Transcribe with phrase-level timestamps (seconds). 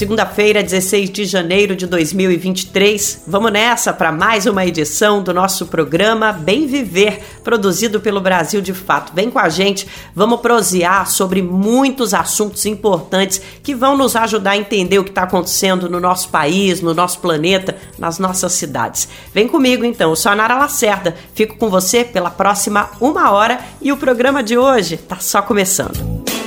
[0.00, 3.24] Segunda-feira, 16 de janeiro de 2023.
[3.26, 8.72] Vamos nessa para mais uma edição do nosso programa Bem Viver, produzido pelo Brasil de
[8.72, 9.12] Fato.
[9.14, 14.56] Vem com a gente, vamos prosear sobre muitos assuntos importantes que vão nos ajudar a
[14.56, 19.06] entender o que está acontecendo no nosso país, no nosso planeta, nas nossas cidades.
[19.34, 23.60] Vem comigo então, eu sou a Nara Lacerda, fico com você pela próxima uma hora
[23.82, 26.39] e o programa de hoje está só começando.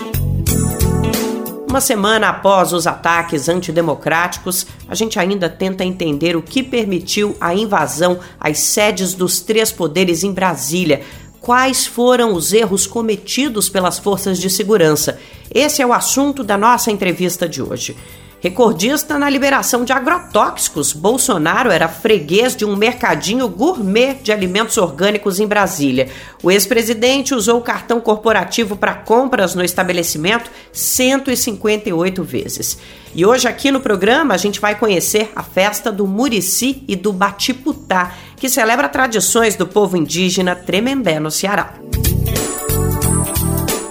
[1.73, 7.55] Uma semana após os ataques antidemocráticos, a gente ainda tenta entender o que permitiu a
[7.55, 11.02] invasão às sedes dos três poderes em Brasília.
[11.41, 15.20] Quais foram os erros cometidos pelas forças de segurança?
[15.52, 17.98] Esse é o assunto da nossa entrevista de hoje.
[18.43, 25.39] Recordista na liberação de agrotóxicos, Bolsonaro era freguês de um mercadinho gourmet de alimentos orgânicos
[25.39, 26.09] em Brasília.
[26.44, 32.77] O ex-presidente usou o cartão corporativo para compras no estabelecimento 158 vezes.
[33.16, 37.13] E hoje aqui no programa a gente vai conhecer a festa do Murici e do
[37.13, 41.75] Batiputá, que celebra tradições do povo indígena Tremembé no Ceará.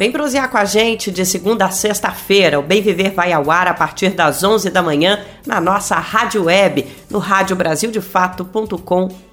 [0.03, 2.59] Vem prosear com a gente de segunda a sexta-feira.
[2.59, 6.47] O Bem Viver vai ao ar a partir das 11 da manhã na nossa rádio
[6.47, 9.32] web, no radiobrasildefato.com.br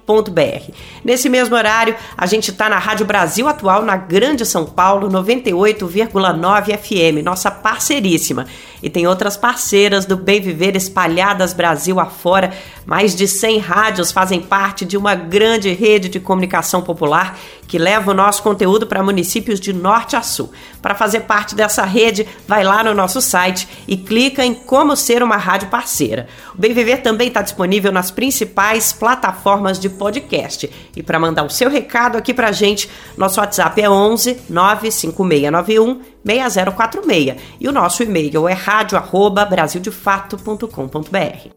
[1.04, 6.78] Nesse mesmo horário, a gente está na Rádio Brasil Atual, na Grande São Paulo, 98,9
[6.78, 8.46] FM, nossa parceiríssima.
[8.82, 12.50] E tem outras parceiras do Bem Viver espalhadas Brasil afora.
[12.86, 18.10] Mais de 100 rádios fazem parte de uma grande rede de comunicação popular que leva
[18.10, 20.50] o nosso conteúdo para municípios de norte a sul.
[20.82, 25.22] Para fazer parte dessa rede, vai lá no nosso site e clica em como ser
[25.22, 26.26] uma rádio parceira.
[26.52, 30.70] O Bem Viver também está disponível nas principais plataformas de podcast.
[30.96, 32.88] E para mandar o seu recado aqui para a gente,
[33.18, 41.50] nosso WhatsApp é 11 95691 6046 e o nosso e-mail é radio@brasildefato.com.br.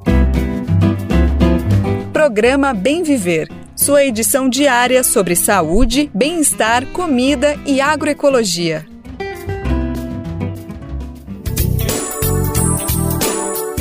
[2.12, 8.93] Programa Bem Viver, sua edição diária sobre saúde, bem-estar, comida e agroecologia.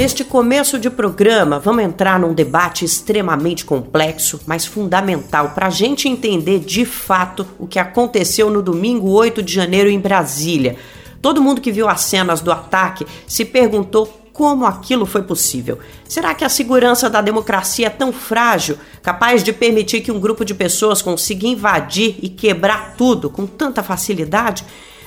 [0.02, 6.08] Neste começo de programa, vamos entrar num debate extremamente complexo, mas fundamental para a gente
[6.08, 10.74] entender de fato o que aconteceu no domingo 8 de janeiro em Brasília.
[11.20, 15.78] Todo mundo que viu as cenas do ataque se perguntou como aquilo foi possível.
[16.08, 20.44] Será que a segurança da democracia é tão frágil, capaz de permitir que um grupo
[20.44, 24.64] de pessoas consiga invadir e quebrar tudo com tanta facilidade?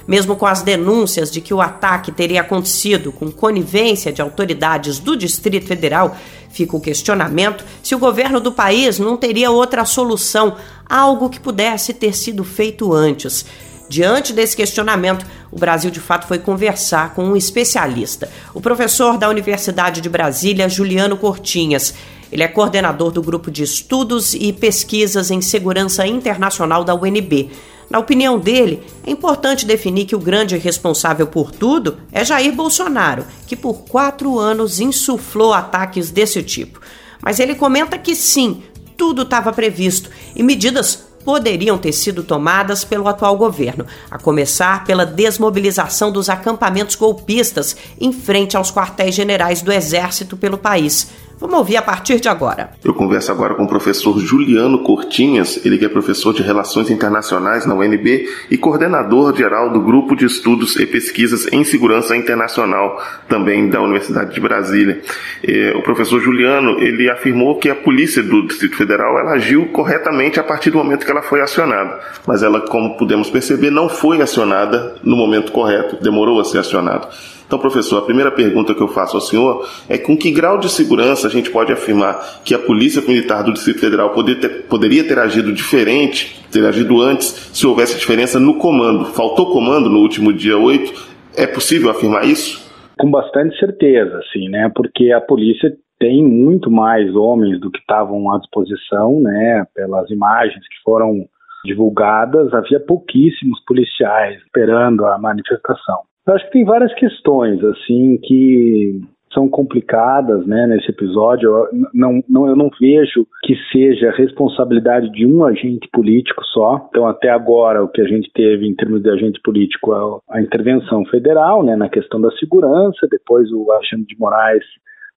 [0.07, 5.15] Mesmo com as denúncias de que o ataque teria acontecido com conivência de autoridades do
[5.15, 6.15] Distrito Federal,
[6.49, 10.55] fica o questionamento se o governo do país não teria outra solução,
[10.87, 13.45] algo que pudesse ter sido feito antes.
[13.87, 19.29] Diante desse questionamento, o Brasil de fato foi conversar com um especialista, o professor da
[19.29, 21.93] Universidade de Brasília, Juliano Cortinhas.
[22.31, 27.51] Ele é coordenador do grupo de estudos e pesquisas em segurança internacional da UNB.
[27.89, 33.25] Na opinião dele, é importante definir que o grande responsável por tudo é Jair Bolsonaro,
[33.45, 36.81] que por quatro anos insuflou ataques desse tipo.
[37.21, 38.63] Mas ele comenta que sim,
[38.97, 45.05] tudo estava previsto e medidas poderiam ter sido tomadas pelo atual governo, a começar pela
[45.05, 51.07] desmobilização dos acampamentos golpistas em frente aos quartéis generais do Exército pelo país.
[51.37, 52.69] Vamos ouvir a partir de agora.
[52.83, 57.65] Eu converso agora com o professor Juliano Cortinhas, ele que é professor de Relações Internacionais
[57.65, 63.69] na UNB e coordenador geral do Grupo de Estudos e Pesquisas em Segurança Internacional, também
[63.69, 65.01] da Universidade de Brasília.
[65.43, 70.39] É, o professor Juliano, ele afirmou que a polícia do Distrito Federal ela agiu corretamente
[70.39, 74.21] a partir do momento que ela foi acionada, mas ela, como pudemos perceber, não foi
[74.21, 77.09] acionada no momento correto, demorou a ser acionada.
[77.45, 80.69] Então, professor, a primeira pergunta que eu faço ao senhor é com que grau de
[80.69, 85.19] segurança a gente pode afirmar que a Polícia Militar do Distrito Federal ter, poderia ter
[85.19, 89.05] agido diferente, ter agido antes, se houvesse diferença no comando?
[89.05, 91.15] Faltou comando no último dia 8?
[91.37, 92.65] É possível afirmar isso?
[92.97, 94.71] Com bastante certeza, sim, né?
[94.73, 99.65] Porque a polícia tem muito mais homens do que estavam à disposição, né?
[99.75, 101.25] Pelas imagens que foram
[101.65, 106.03] divulgadas, havia pouquíssimos policiais esperando a manifestação.
[106.27, 108.99] Eu acho que tem várias questões, assim, que
[109.33, 111.49] são complicadas, né, nesse episódio.
[111.49, 116.87] Eu não, não, eu não vejo que seja responsabilidade de um agente político só.
[116.89, 120.41] Então, até agora, o que a gente teve em termos de agente político é a
[120.41, 123.07] intervenção federal, né, na questão da segurança.
[123.11, 124.63] Depois, o Alexandre de Moraes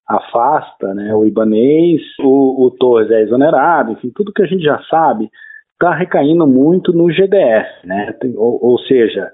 [0.07, 4.81] afasta né, o Ibanês, o, o Torres é exonerado, enfim, tudo que a gente já
[4.89, 5.29] sabe
[5.73, 8.13] está recaindo muito no GDF, né?
[8.35, 9.31] Ou, ou, seja,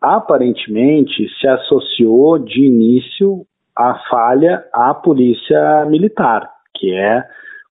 [0.00, 3.46] aparentemente se associou de início
[3.76, 7.24] a falha à polícia militar, que é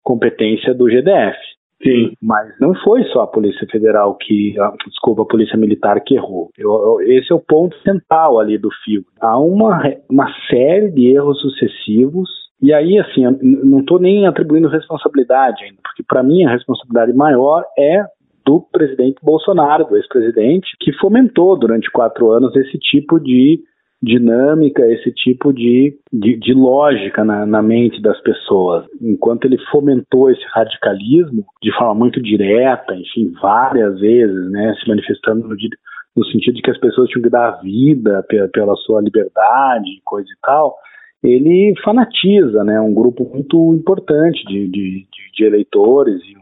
[0.04, 1.38] competência do GDF.
[1.84, 2.14] Sim.
[2.22, 4.56] Mas não foi só a Polícia Federal que,
[4.88, 6.50] desculpa, a Polícia Militar que errou.
[6.58, 9.04] Eu, esse é o ponto central ali do fio.
[9.20, 12.30] Há uma, uma série de erros sucessivos
[12.62, 17.14] e aí, assim, eu não estou nem atribuindo responsabilidade ainda, porque para mim a responsabilidade
[17.14, 18.04] maior é
[18.46, 23.60] do presidente Bolsonaro, do ex-presidente, que fomentou durante quatro anos esse tipo de
[24.02, 28.86] dinâmica, esse tipo de, de, de lógica na, na, mente das pessoas.
[29.02, 35.48] Enquanto ele fomentou esse radicalismo de forma muito direta, enfim, várias vezes, né, se manifestando
[35.48, 35.56] no,
[36.16, 40.02] no sentido de que as pessoas tinham que dar a vida pela, pela sua liberdade,
[40.06, 40.76] coisa e tal,
[41.24, 46.36] ele fanatiza né, um grupo muito importante de, de, de eleitores e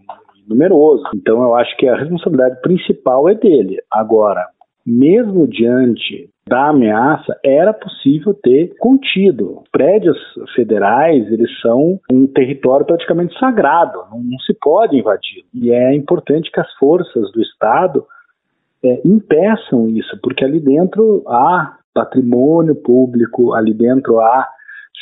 [0.48, 1.04] numeroso.
[1.16, 3.78] Então eu acho que a responsabilidade principal é dele.
[3.92, 4.48] Agora,
[4.86, 9.64] mesmo diante da ameaça, era possível ter contido.
[9.72, 10.18] Prédios
[10.56, 15.46] federais, eles são um território praticamente sagrado, não, não se pode invadir.
[15.54, 18.06] E é importante que as forças do Estado
[18.84, 24.48] é, impeçam isso, porque ali dentro há patrimônio público, ali dentro há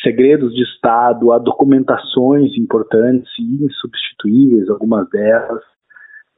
[0.04, 5.71] segredos de Estado, há documentações importantes e insubstituíveis, algumas delas.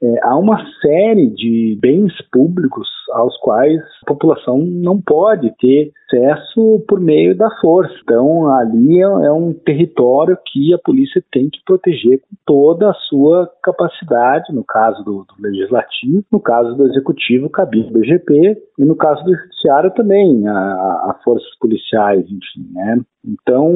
[0.04, 6.84] É, há uma série de bens públicos aos quais a população não pode ter acesso
[6.86, 7.94] por meio da força.
[8.02, 12.94] Então, ali é, é um território que a polícia tem que proteger com toda a
[13.08, 18.84] sua capacidade, no caso do, do legislativo, no caso do executivo, cabine do IGP, e
[18.84, 23.00] no caso do judiciário também, a, a forças policiais, enfim, né?
[23.24, 23.72] Então,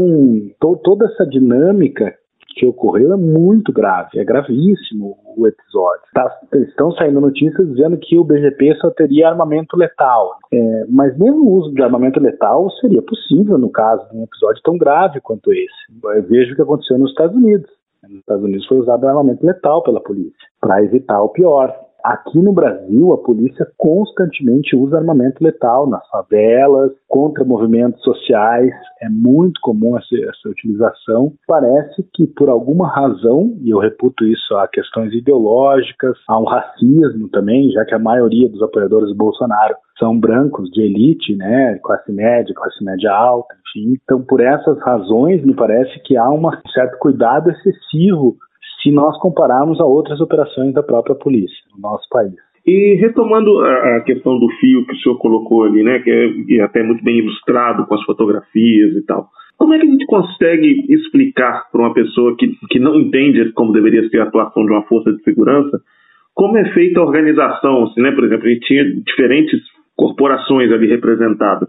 [0.61, 2.15] to, toda essa dinâmica
[2.59, 6.03] que ocorreu é muito grave, é gravíssimo o episódio.
[6.13, 11.45] Tá, estão saindo notícias dizendo que o BGP só teria armamento letal, é, mas mesmo
[11.45, 15.53] o uso de armamento letal seria possível no caso de um episódio tão grave quanto
[15.53, 16.17] esse.
[16.17, 17.71] Eu vejo o que aconteceu nos Estados Unidos.
[18.03, 21.75] Nos Estados Unidos foi usado armamento letal pela polícia para evitar o pior.
[22.05, 28.73] Aqui no Brasil, a polícia constantemente usa armamento letal nas favelas, contra movimentos sociais.
[29.03, 31.33] É muito comum essa, essa, utilização.
[31.47, 37.29] Parece que, por alguma razão, e eu reputo isso a questões ideológicas, há um racismo
[37.31, 42.12] também, já que a maioria dos apoiadores do Bolsonaro são brancos de elite, né, classe
[42.12, 43.99] média, classe média alta, enfim.
[44.03, 46.43] Então, por essas razões, me parece que há um
[46.73, 48.37] certo cuidado excessivo
[48.83, 52.35] se nós compararmos a outras operações da própria polícia no nosso país.
[52.67, 56.61] E retomando a, questão do fio que o senhor colocou ali, né, que é, é
[56.63, 60.87] até muito bem ilustrado com as fotografias e tal, como é que a gente consegue
[60.89, 64.83] explicar para uma pessoa que, que não entende como deveria ser a atuação de uma
[64.83, 65.81] força de segurança,
[66.35, 67.85] como é feita a organização?
[67.85, 68.13] Assim, né?
[68.13, 69.61] Por exemplo, a gente tinha diferentes
[69.97, 71.69] corporações ali representadas.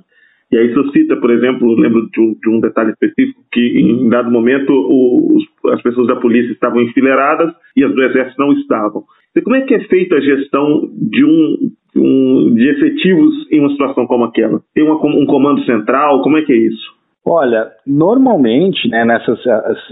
[0.52, 4.32] E aí suscita, por exemplo, lembro de um, de um detalhe específico que em dado
[4.32, 5.44] momento os,
[5.74, 9.04] as pessoas da polícia estavam enfileiradas e as do exército não estavam.
[9.36, 13.70] E como é que é feita a gestão de um, um de efetivos em uma
[13.70, 14.60] situação como aquela?
[14.74, 16.22] Tem uma, um comando central?
[16.24, 17.00] Como é que é isso?
[17.24, 19.40] Olha, normalmente, né, nessas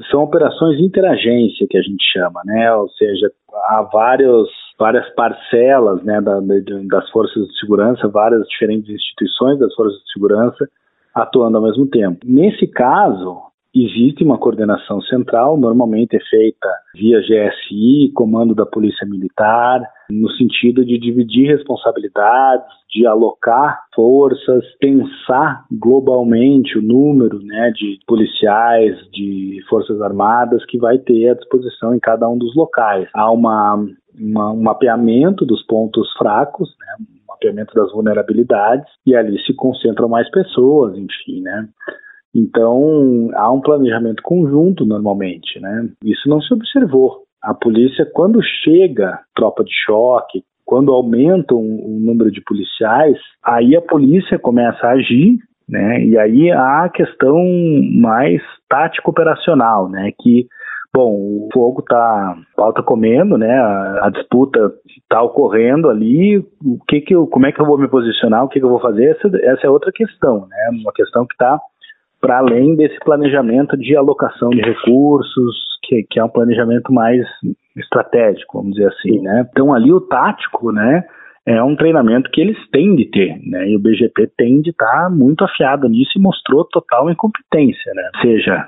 [0.10, 2.74] são operações de interagência que a gente chama, né?
[2.74, 3.29] Ou seja,
[3.70, 10.00] há vários várias parcelas né, da, das forças de segurança, várias diferentes instituições das forças
[10.00, 10.69] de segurança
[11.13, 12.19] atuando ao mesmo tempo.
[12.24, 13.41] Nesse caso,
[13.74, 20.86] existe uma coordenação central, normalmente é feita via GSI, comando da Polícia Militar, no sentido
[20.86, 30.01] de dividir responsabilidades, de alocar forças, pensar globalmente o número né, de policiais, de forças
[30.01, 33.10] armadas que vai ter à disposição em cada um dos locais.
[33.13, 33.86] Há uma
[34.19, 40.09] uma, um mapeamento dos pontos fracos, né, um mapeamento das vulnerabilidades, e ali se concentram
[40.09, 41.67] mais pessoas, enfim, né.
[42.36, 45.89] Então, há um planejamento conjunto normalmente, né.
[46.03, 47.24] Isso não se observou.
[47.41, 53.81] A polícia, quando chega tropa de choque, quando aumenta o, número de policiais, aí a
[53.81, 56.03] polícia começa a agir né?
[56.03, 57.38] E aí há a questão
[58.00, 60.12] mais tático operacional, né?
[60.19, 60.47] Que
[60.94, 63.51] Bom, o fogo está alta comendo, né?
[63.51, 66.39] A, a disputa está ocorrendo ali.
[66.63, 68.44] O que que eu, como é que eu vou me posicionar?
[68.44, 69.12] O que, que eu vou fazer?
[69.12, 70.79] Essa, essa é outra questão, né?
[70.82, 71.60] Uma questão que está
[72.20, 77.24] para além desse planejamento de alocação de recursos, que, que é um planejamento mais
[77.75, 79.48] estratégico, vamos dizer assim, né?
[79.51, 81.03] Então ali o tático, né?
[81.48, 83.70] É um treinamento que eles têm de ter, né?
[83.70, 88.10] E o BGP tem de estar tá muito afiado nisso e mostrou total incompetência, né?
[88.16, 88.68] Ou seja,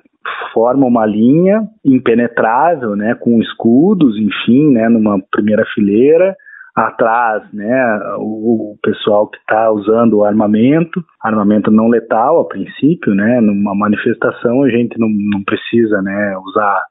[0.53, 6.35] forma uma linha impenetrável, né, com escudos, enfim, né, numa primeira fileira,
[6.75, 13.41] atrás, né, o, pessoal que está usando o armamento, armamento não letal a princípio, né,
[13.41, 16.81] numa manifestação a gente não, não precisa, né, usar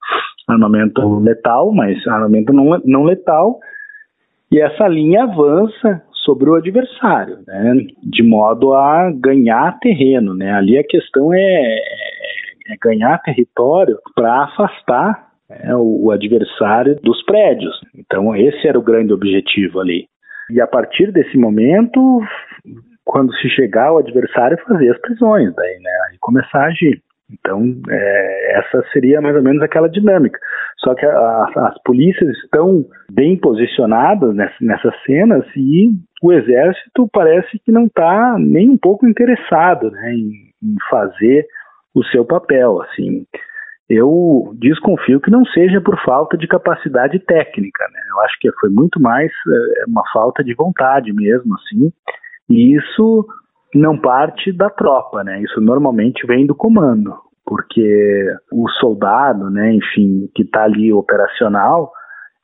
[0.48, 3.58] armamento letal, mas armamento não, não letal,
[4.50, 10.78] e essa linha avança sobre o adversário, né, de modo a ganhar terreno, né, ali
[10.78, 11.78] a questão é,
[12.68, 17.74] é ganhar território para afastar é, o, adversário dos prédios.
[17.94, 20.06] Então, esse era o grande objetivo ali.
[20.50, 22.20] E a partir desse momento,
[23.04, 25.90] quando se chegar o adversário, fazer as prisões, daí, né?
[26.10, 27.02] Aí começar a agir.
[27.30, 30.38] Então, é, essa seria mais ou menos aquela dinâmica.
[30.78, 35.90] Só que a, a, as polícias estão bem posicionadas nessa, nessas cenas e
[36.22, 40.30] o exército parece que não está nem um pouco interessado né, em,
[40.62, 41.46] em fazer
[41.94, 42.80] o seu papel.
[42.82, 43.26] Assim,
[43.88, 48.00] eu desconfio que não seja por falta de capacidade técnica, né?
[48.10, 51.92] Eu acho que foi muito mais é, uma falta de vontade mesmo, assim.
[52.50, 53.26] E isso
[53.74, 55.40] não parte da tropa, né?
[55.42, 61.92] Isso normalmente vem do comando, porque o soldado, né, enfim, que está ali operacional,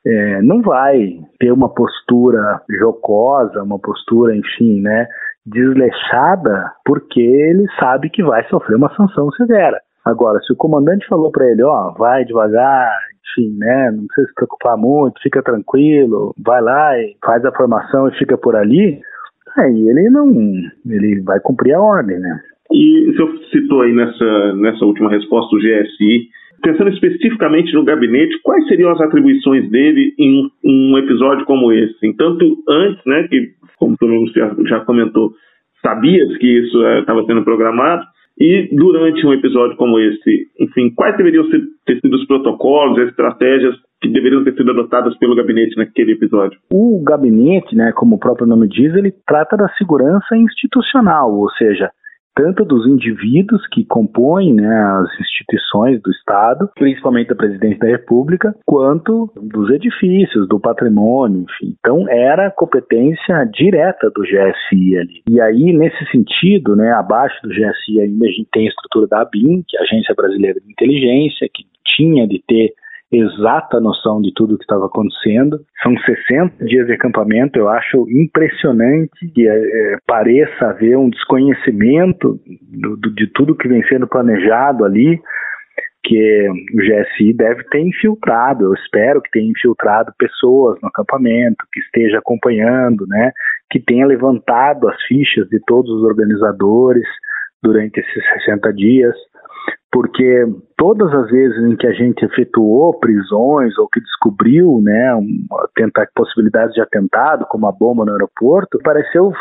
[0.05, 5.07] é, não vai ter uma postura jocosa, uma postura, enfim, né,
[5.45, 9.79] desleixada, porque ele sabe que vai sofrer uma sanção severa.
[10.03, 12.91] Agora, se o comandante falou para ele, ó, vai devagar,
[13.21, 18.07] enfim, né, não precisa se preocupar muito, fica tranquilo, vai lá e faz a formação
[18.07, 19.01] e fica por ali,
[19.57, 20.27] aí ele não,
[20.89, 22.39] ele vai cumprir a ordem, né.
[22.71, 26.29] E o senhor citou aí nessa, nessa última resposta do GSI,
[26.61, 32.13] pensando especificamente no gabinete, quais seriam as atribuições dele em um episódio como esse?
[32.17, 35.31] Tanto antes, né, que, como o senhor já comentou,
[35.81, 38.03] sabias que isso estava eh, sendo programado,
[38.37, 43.09] e durante um episódio como esse, enfim, quais deveriam ser, ter sido os protocolos, as
[43.09, 46.59] estratégias que deveriam ter sido adotadas pelo gabinete naquele episódio?
[46.71, 51.89] O gabinete, né, como o próprio nome diz, ele trata da segurança institucional, ou seja,
[52.35, 58.53] tanto dos indivíduos que compõem né, as instituições do Estado, principalmente da Presidência da República,
[58.65, 61.75] quanto dos edifícios, do patrimônio, enfim.
[61.79, 65.23] Então, era competência direta do GSI ali.
[65.29, 69.21] E aí, nesse sentido, né, abaixo do GSI ainda a gente tem a estrutura da
[69.21, 71.63] ABIN, que é a Agência Brasileira de Inteligência, que
[71.95, 72.73] tinha de ter
[73.11, 75.59] exata noção de tudo o que estava acontecendo.
[75.83, 82.97] São 60 dias de acampamento, eu acho impressionante que é, pareça haver um desconhecimento do,
[82.97, 85.19] do, de tudo que vem sendo planejado ali,
[86.03, 91.79] que o GSI deve ter infiltrado, eu espero que tenha infiltrado pessoas no acampamento, que
[91.79, 93.31] esteja acompanhando, né,
[93.71, 97.07] que tenha levantado as fichas de todos os organizadores
[97.63, 99.15] durante esses 60 dias
[99.95, 100.45] porque
[100.77, 105.17] todas as vezes em que a gente efetuou prisões ou que descobriu, né,
[105.73, 109.31] tentar possibilidades de atentado, como a bomba no aeroporto, pareceu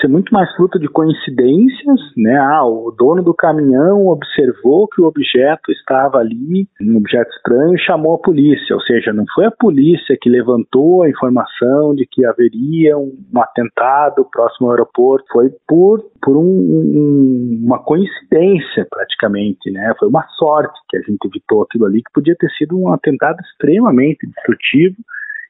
[0.00, 2.38] ser muito mais fruto de coincidências, né?
[2.38, 7.80] Ah, o dono do caminhão observou que o objeto estava ali, um objeto estranho, e
[7.80, 8.74] chamou a polícia.
[8.74, 14.26] Ou seja, não foi a polícia que levantou a informação de que haveria um, atentado
[14.32, 19.94] próximo ao aeroporto, foi por por um, um, uma coincidência praticamente, né?
[19.98, 23.40] Foi uma sorte que a gente evitou aquilo ali, que podia ter sido um atentado
[23.40, 24.96] extremamente destrutivo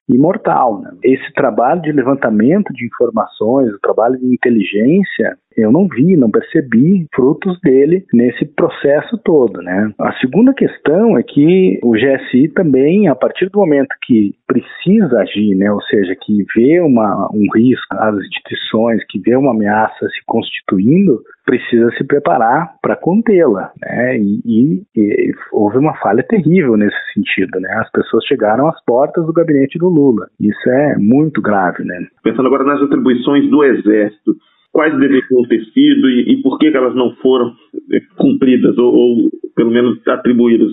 [0.08, 0.80] e mortal.
[0.80, 0.90] Né?
[1.02, 7.06] Esse trabalho de levantamento de informações, o trabalho de inteligência, eu não vi, não percebi
[7.14, 9.92] frutos dele nesse processo todo, né?
[9.98, 15.54] A segunda questão é que o GSI também, a partir do momento que precisa agir,
[15.54, 20.24] né, ou seja, que vê uma, um risco às instituições, que vê uma ameaça se
[20.26, 24.18] constituindo, precisa se preparar para contê-la, né?
[24.18, 27.68] E, e, e, houve uma falha terrível nesse sentido, né?
[27.80, 30.28] As pessoas chegaram às portas do gabinete do Lula.
[30.38, 32.06] Isso é muito grave, né?
[32.22, 34.36] Pensando agora nas atribuições do Exército,
[34.78, 37.52] quais deveriam ter sido e, e por que, elas não foram
[37.92, 40.68] eh, cumpridas ou, ou pelo menos atribuídas?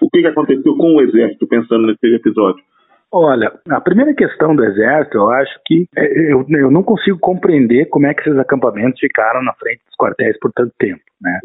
[0.00, 2.62] O que, que aconteceu com o Exército pensando nesse episódio?
[3.10, 7.86] Olha, a primeira questão do Exército, eu acho que é, eu, eu não consigo compreender
[7.86, 11.02] como é que esses acampamentos ficaram na frente dos quartéis por tanto tempo.
[11.20, 11.40] Né?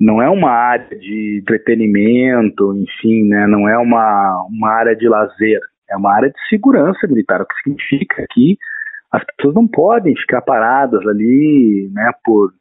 [0.00, 3.46] Não é uma área de entretenimento, enfim, né?
[3.46, 5.60] não é uma, uma área de lazer,
[5.90, 8.56] é uma área de segurança militar, o que significa que
[9.12, 12.52] as pessoas não podem ficar paradas ali, né, por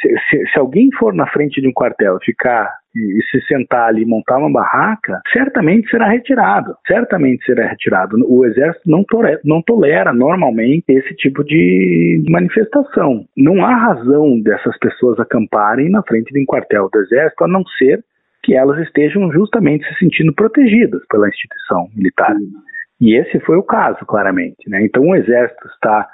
[0.00, 3.88] Se, se, se, alguém for na frente de um quartel ficar e, e, se sentar
[3.88, 6.72] ali montar uma barraca, certamente será retirado.
[6.86, 8.16] Certamente será retirado.
[8.28, 13.24] O exército não tolera, não tolera normalmente esse tipo de manifestação.
[13.36, 17.64] Não há razão dessas pessoas acamparem na frente de um quartel do exército, a não
[17.76, 18.04] ser
[18.44, 22.34] que elas estejam justamente se sentindo protegidas pela instituição militar.
[23.00, 24.68] E esse foi o caso, claramente.
[24.68, 24.84] Né?
[24.84, 26.08] Então, o exército está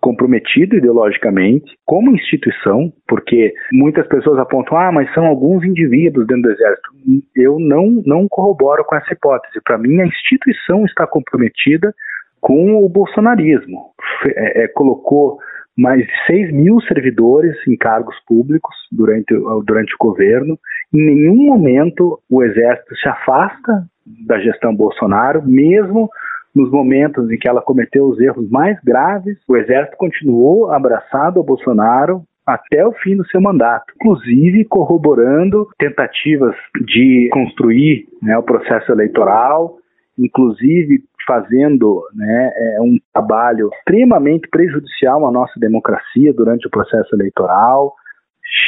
[0.00, 6.52] comprometido ideologicamente como instituição, porque muitas pessoas apontam, ah, mas são alguns indivíduos dentro do
[6.52, 6.90] exército.
[7.36, 9.60] Eu não, não corroboro com essa hipótese.
[9.62, 11.94] Para mim, a instituição está comprometida
[12.40, 13.90] com o bolsonarismo.
[14.26, 15.38] É, é, colocou
[15.76, 19.34] mais de 6 mil servidores em cargos públicos durante,
[19.64, 20.58] durante o governo.
[20.92, 23.84] Em nenhum momento o exército se afasta
[24.26, 26.08] da gestão Bolsonaro, mesmo
[26.54, 31.44] nos momentos em que ela cometeu os erros mais graves, o Exército continuou abraçado ao
[31.44, 38.90] Bolsonaro até o fim do seu mandato, inclusive corroborando tentativas de construir né, o processo
[38.90, 39.76] eleitoral,
[40.18, 47.94] inclusive fazendo né, é, um trabalho extremamente prejudicial à nossa democracia durante o processo eleitoral,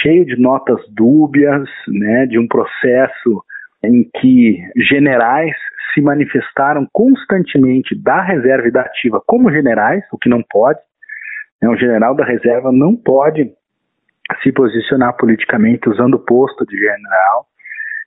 [0.03, 3.43] cheio de notas dúbias, né, de um processo
[3.85, 5.55] em que generais
[5.95, 10.81] se manifestaram constantemente da reserva e da ativa como generais, o que não pode.
[11.61, 11.69] Né?
[11.69, 13.53] Um general da reserva não pode
[14.43, 17.47] se posicionar politicamente usando o posto de general.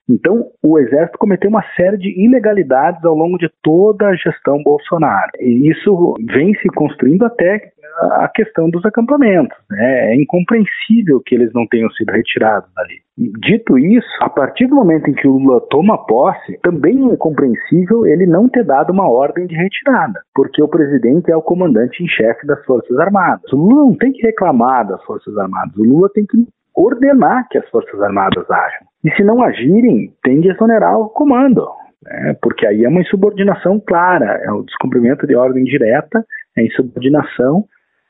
[0.09, 5.31] Então, o Exército cometeu uma série de ilegalidades ao longo de toda a gestão Bolsonaro.
[5.39, 7.71] E isso vem se construindo até
[8.13, 9.57] a questão dos acampamentos.
[9.69, 10.13] Né?
[10.13, 13.01] É incompreensível que eles não tenham sido retirados dali.
[13.17, 18.05] Dito isso, a partir do momento em que o Lula toma posse, também é incompreensível
[18.05, 22.07] ele não ter dado uma ordem de retirada, porque o presidente é o comandante em
[22.07, 23.51] chefe das Forças Armadas.
[23.53, 26.45] O Lula não tem que reclamar das Forças Armadas, o Lula tem que
[26.75, 28.87] ordenar que as Forças Armadas ajam.
[29.05, 31.65] E se não agirem, tem de exonerar o comando.
[32.03, 32.35] Né?
[32.41, 36.25] Porque aí é uma insubordinação clara, é o descumprimento de ordem direta,
[36.57, 37.65] é insubordinação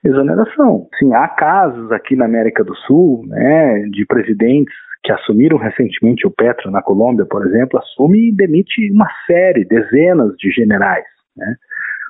[0.07, 0.87] exoneração.
[0.99, 4.73] Sim, há casos aqui na América do Sul, né, de presidentes
[5.03, 10.35] que assumiram recentemente o Petro na Colômbia, por exemplo, assume e demite uma série, dezenas
[10.37, 11.05] de generais.
[11.35, 11.55] Né?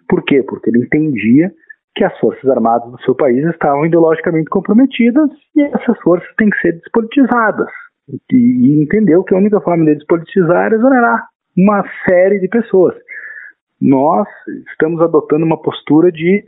[0.07, 0.43] Por quê?
[0.43, 1.51] Porque ele entendia
[1.95, 6.59] que as forças armadas do seu país estavam ideologicamente comprometidas e essas forças têm que
[6.59, 7.69] ser despolitizadas.
[8.09, 12.95] E, e entendeu que a única forma de despolitizar era exonerar uma série de pessoas.
[13.81, 14.27] Nós
[14.69, 16.43] estamos adotando uma postura de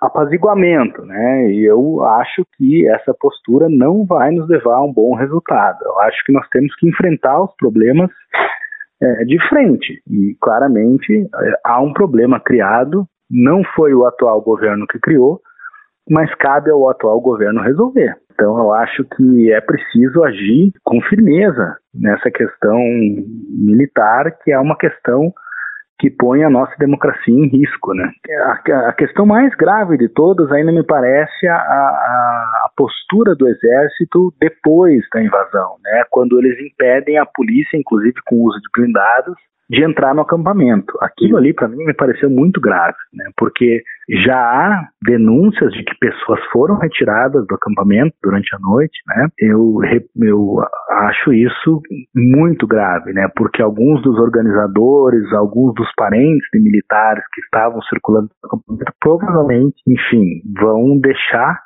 [0.00, 1.50] apaziguamento, né?
[1.50, 5.78] E eu acho que essa postura não vai nos levar a um bom resultado.
[5.84, 8.10] Eu acho que nós temos que enfrentar os problemas
[9.02, 10.02] é, de frente.
[10.08, 15.40] E claramente é, há um problema criado, não foi o atual governo que criou,
[16.10, 18.16] mas cabe ao atual governo resolver.
[18.32, 22.78] Então eu acho que é preciso agir com firmeza nessa questão
[23.48, 25.32] militar, que é uma questão
[26.00, 27.94] que põe a nossa democracia em risco.
[27.94, 28.10] Né?
[28.88, 34.32] A, questão mais grave de todas ainda me parece a, a, a, postura do exército
[34.40, 36.04] depois da invasão, né?
[36.10, 39.36] quando eles impedem a polícia, inclusive com o uso de blindados,
[39.68, 40.98] de entrar no acampamento.
[41.00, 43.26] Aquilo ali, para mim, me pareceu muito grave, né?
[43.36, 43.84] porque
[44.24, 48.98] já há denúncias de que pessoas foram retiradas do acampamento durante a noite.
[49.06, 49.28] Né?
[49.38, 49.78] Eu,
[50.22, 50.56] eu
[51.06, 51.80] acho isso
[52.14, 53.28] muito grave, né?
[53.36, 59.76] porque alguns dos organizadores, alguns dos parentes de militares que estavam circulando no acampamento, provavelmente,
[59.86, 61.60] enfim, vão deixar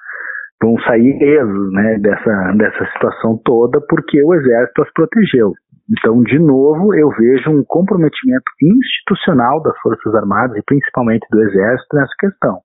[0.62, 5.52] vão sair ilesos né, dessa, dessa situação toda porque o exército as protegeu.
[5.90, 11.97] Então, de novo, eu vejo um comprometimento institucional das Forças Armadas e principalmente do Exército
[11.97, 12.63] nessa questão.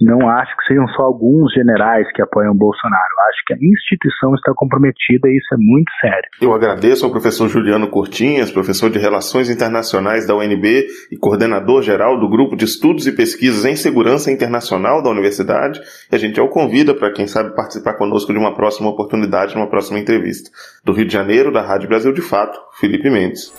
[0.00, 3.02] Não acho que sejam só alguns generais que apoiam Bolsonaro.
[3.30, 6.30] Acho que a instituição está comprometida e isso é muito sério.
[6.40, 12.18] Eu agradeço ao professor Juliano Cortinhas, professor de Relações Internacionais da UNB e coordenador geral
[12.20, 15.80] do Grupo de Estudos e Pesquisas em Segurança Internacional da Universidade.
[16.12, 19.68] E a gente o convida para, quem sabe, participar conosco de uma próxima oportunidade, numa
[19.68, 20.48] próxima entrevista.
[20.84, 23.52] Do Rio de Janeiro, da Rádio Brasil de Fato, Felipe Mendes.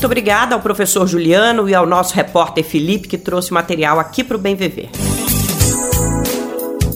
[0.00, 4.34] Muito obrigada ao professor Juliano e ao nosso repórter Felipe que trouxe material aqui para
[4.34, 4.88] o Bem Viver.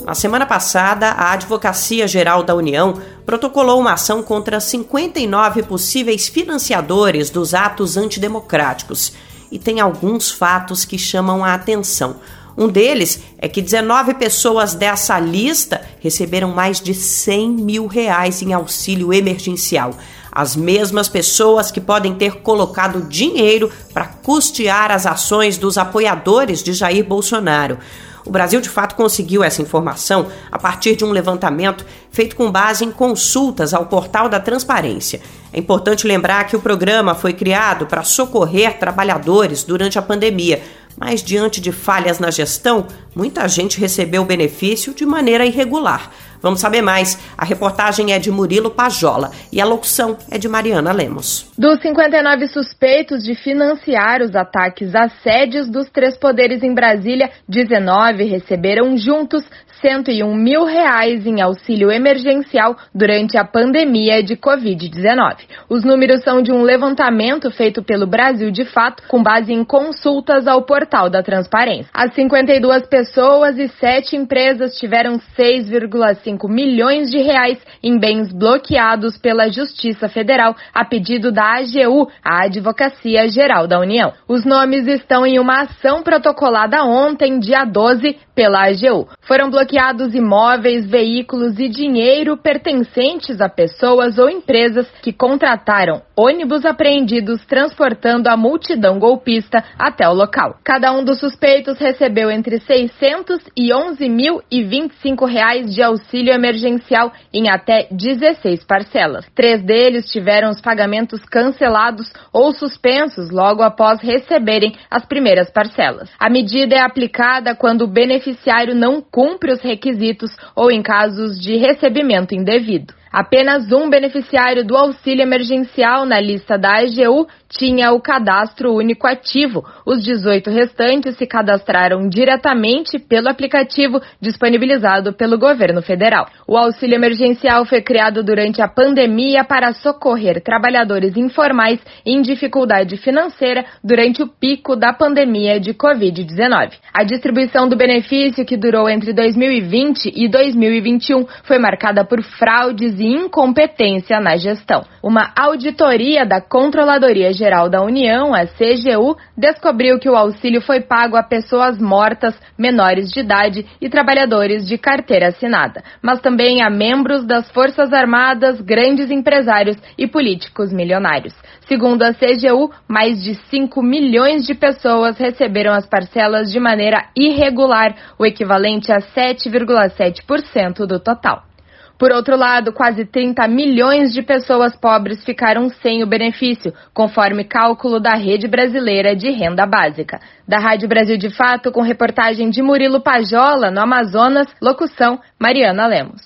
[0.06, 2.94] Na semana passada, a Advocacia Geral da União
[3.26, 9.12] protocolou uma ação contra 59 possíveis financiadores dos atos antidemocráticos
[9.52, 12.16] e tem alguns fatos que chamam a atenção.
[12.56, 18.54] Um deles é que 19 pessoas dessa lista receberam mais de 100 mil reais em
[18.54, 19.94] auxílio emergencial
[20.34, 26.72] as mesmas pessoas que podem ter colocado dinheiro para custear as ações dos apoiadores de
[26.72, 27.78] Jair Bolsonaro.
[28.26, 32.82] O Brasil, de fato, conseguiu essa informação a partir de um levantamento feito com base
[32.82, 35.20] em consultas ao portal da transparência.
[35.52, 40.62] É importante lembrar que o programa foi criado para socorrer trabalhadores durante a pandemia,
[40.96, 46.10] mas diante de falhas na gestão, muita gente recebeu o benefício de maneira irregular.
[46.44, 47.18] Vamos saber mais.
[47.38, 51.50] A reportagem é de Murilo Pajola e a locução é de Mariana Lemos.
[51.56, 58.24] Dos 59 suspeitos de financiar os ataques a sédios dos três poderes em Brasília, 19
[58.24, 59.42] receberam juntos
[59.84, 65.40] 101 mil reais em auxílio emergencial durante a pandemia de Covid-19.
[65.68, 70.46] Os números são de um levantamento feito pelo Brasil de Fato, com base em consultas
[70.48, 71.90] ao portal da transparência.
[71.92, 79.50] As 52 pessoas e 7 empresas tiveram 6,5 milhões de reais em bens bloqueados pela
[79.50, 84.14] Justiça Federal a pedido da AGU, a Advocacia Geral da União.
[84.26, 89.08] Os nomes estão em uma ação protocolada ontem, dia 12, pela AGU.
[89.20, 89.73] Foram bloqueados
[90.14, 98.36] imóveis, veículos e dinheiro pertencentes a pessoas ou empresas que contrataram ônibus apreendidos transportando a
[98.36, 100.56] multidão golpista até o local.
[100.64, 106.32] Cada um dos suspeitos recebeu entre 600 e 11 mil e 25 reais de auxílio
[106.32, 109.26] emergencial em até 16 parcelas.
[109.34, 116.10] Três deles tiveram os pagamentos cancelados ou suspensos logo após receberem as primeiras parcelas.
[116.18, 121.56] A medida é aplicada quando o beneficiário não cumpre os requisitos ou em casos de
[121.56, 122.94] recebimento indevido.
[123.14, 129.64] Apenas um beneficiário do auxílio emergencial na lista da AGU tinha o cadastro único ativo.
[129.86, 136.26] Os 18 restantes se cadastraram diretamente pelo aplicativo disponibilizado pelo governo federal.
[136.44, 143.64] O auxílio emergencial foi criado durante a pandemia para socorrer trabalhadores informais em dificuldade financeira
[143.84, 146.72] durante o pico da pandemia de Covid-19.
[146.92, 153.03] A distribuição do benefício, que durou entre 2020 e 2021, foi marcada por fraudes e
[153.06, 154.84] incompetência na gestão.
[155.02, 161.16] Uma auditoria da Controladoria Geral da União, a CGU, descobriu que o auxílio foi pago
[161.16, 167.26] a pessoas mortas, menores de idade e trabalhadores de carteira assinada, mas também a membros
[167.26, 171.34] das Forças Armadas, grandes empresários e políticos milionários.
[171.66, 177.94] Segundo a CGU, mais de 5 milhões de pessoas receberam as parcelas de maneira irregular,
[178.18, 181.53] o equivalente a 7,7% do total.
[181.98, 188.00] Por outro lado, quase 30 milhões de pessoas pobres ficaram sem o benefício, conforme cálculo
[188.00, 190.20] da Rede Brasileira de Renda Básica.
[190.46, 196.22] Da Rádio Brasil de Fato, com reportagem de Murilo Pajola, no Amazonas, locução Mariana Lemos.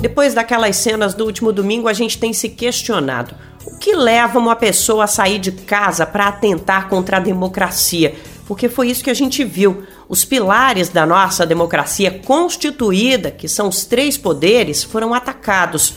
[0.00, 3.34] Depois daquelas cenas do último domingo, a gente tem se questionado:
[3.66, 8.14] o que leva uma pessoa a sair de casa para atentar contra a democracia?
[8.46, 13.68] Porque foi isso que a gente viu os pilares da nossa democracia constituída, que são
[13.68, 15.94] os três poderes, foram atacados.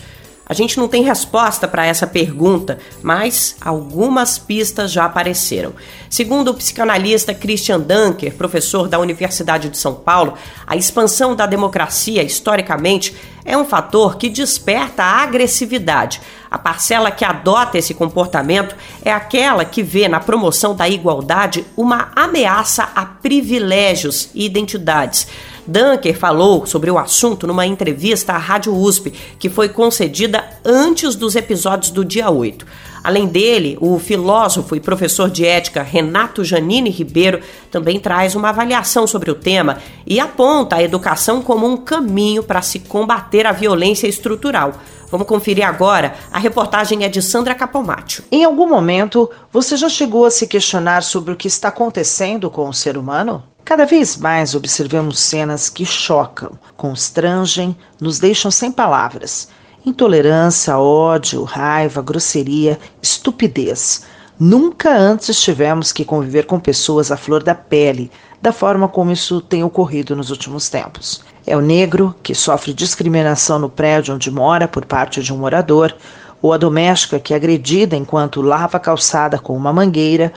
[0.50, 5.74] A gente não tem resposta para essa pergunta, mas algumas pistas já apareceram.
[6.10, 12.24] Segundo o psicanalista Christian Dunker, professor da Universidade de São Paulo, a expansão da democracia,
[12.24, 16.22] historicamente, é um fator que desperta a agressividade.
[16.50, 22.12] A parcela que adota esse comportamento é aquela que vê na promoção da igualdade uma
[22.16, 25.28] ameaça a privilégios e identidades.
[25.68, 31.36] Dunker falou sobre o assunto numa entrevista à Rádio USP, que foi concedida antes dos
[31.36, 32.66] episódios do dia 8.
[33.04, 39.06] Além dele, o filósofo e professor de ética Renato Janine Ribeiro também traz uma avaliação
[39.06, 44.08] sobre o tema e aponta a educação como um caminho para se combater a violência
[44.08, 44.74] estrutural.
[45.10, 46.16] Vamos conferir agora.
[46.32, 48.24] A reportagem é de Sandra Capomatto.
[48.32, 52.68] Em algum momento, você já chegou a se questionar sobre o que está acontecendo com
[52.68, 53.42] o ser humano?
[53.68, 59.50] Cada vez mais observamos cenas que chocam, constrangem, nos deixam sem palavras.
[59.86, 64.06] Intolerância, ódio, raiva, grosseria, estupidez.
[64.40, 68.10] Nunca antes tivemos que conviver com pessoas à flor da pele,
[68.42, 71.22] da forma como isso tem ocorrido nos últimos tempos.
[71.46, 75.94] É o negro que sofre discriminação no prédio onde mora por parte de um morador,
[76.42, 80.32] ou a doméstica que é agredida enquanto lava a calçada com uma mangueira,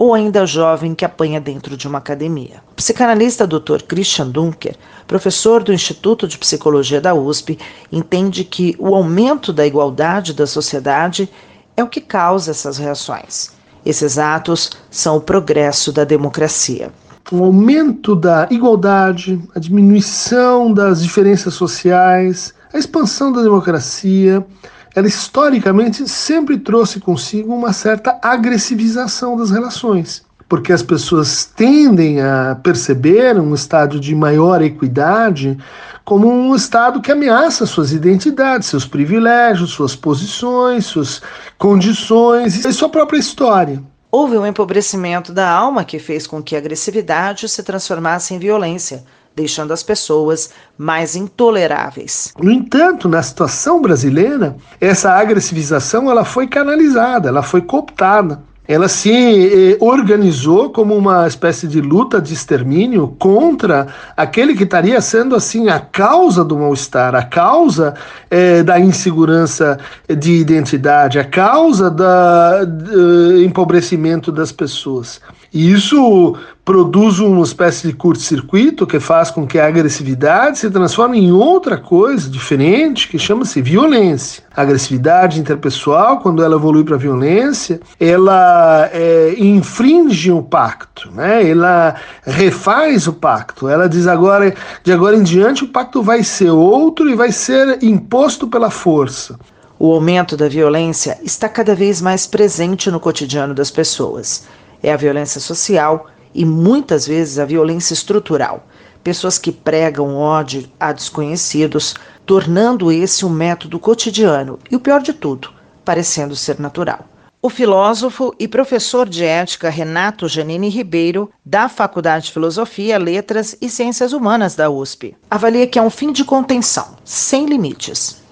[0.00, 2.62] ou ainda jovem que apanha dentro de uma academia.
[2.72, 3.82] O psicanalista Dr.
[3.86, 4.74] Christian Dunker,
[5.06, 7.58] professor do Instituto de Psicologia da USP,
[7.92, 11.28] entende que o aumento da igualdade da sociedade
[11.76, 13.50] é o que causa essas reações.
[13.84, 16.90] Esses atos são o progresso da democracia.
[17.30, 24.46] O aumento da igualdade, a diminuição das diferenças sociais, a expansão da democracia,
[24.94, 30.24] ela historicamente sempre trouxe consigo uma certa agressivização das relações.
[30.48, 35.56] porque as pessoas tendem a perceber um estado de maior equidade
[36.04, 41.22] como um estado que ameaça suas identidades, seus privilégios, suas posições, suas
[41.56, 43.80] condições e sua própria história.
[44.10, 49.04] Houve um empobrecimento da alma que fez com que a agressividade se transformasse em violência,
[49.34, 52.32] deixando as pessoas mais intoleráveis.
[52.38, 59.10] No entanto, na situação brasileira, essa agressivização ela foi canalizada, ela foi cooptada ela se
[59.10, 65.68] eh, organizou como uma espécie de luta de extermínio contra aquele que estaria sendo assim
[65.68, 67.94] a causa do mal-estar, a causa
[68.30, 69.76] eh, da insegurança
[70.08, 75.20] de identidade, a causa do empobrecimento das pessoas.
[75.52, 81.18] E isso produz uma espécie de curto-circuito que faz com que a agressividade se transforme
[81.18, 84.44] em outra coisa diferente, que chama-se violência.
[84.54, 91.48] A agressividade interpessoal, quando ela evolui para violência, ela é, infringe o pacto, né?
[91.48, 93.68] ela refaz o pacto.
[93.68, 97.82] Ela diz agora, de agora em diante, o pacto vai ser outro e vai ser
[97.82, 99.36] imposto pela força.
[99.76, 104.44] O aumento da violência está cada vez mais presente no cotidiano das pessoas
[104.82, 108.66] é a violência social e muitas vezes a violência estrutural.
[109.02, 111.94] Pessoas que pregam ódio a desconhecidos,
[112.26, 115.50] tornando esse um método cotidiano e o pior de tudo,
[115.84, 117.06] parecendo ser natural.
[117.42, 123.70] O filósofo e professor de ética Renato Janine Ribeiro, da Faculdade de Filosofia, Letras e
[123.70, 128.22] Ciências Humanas da USP, avalia que é um fim de contenção, sem limites.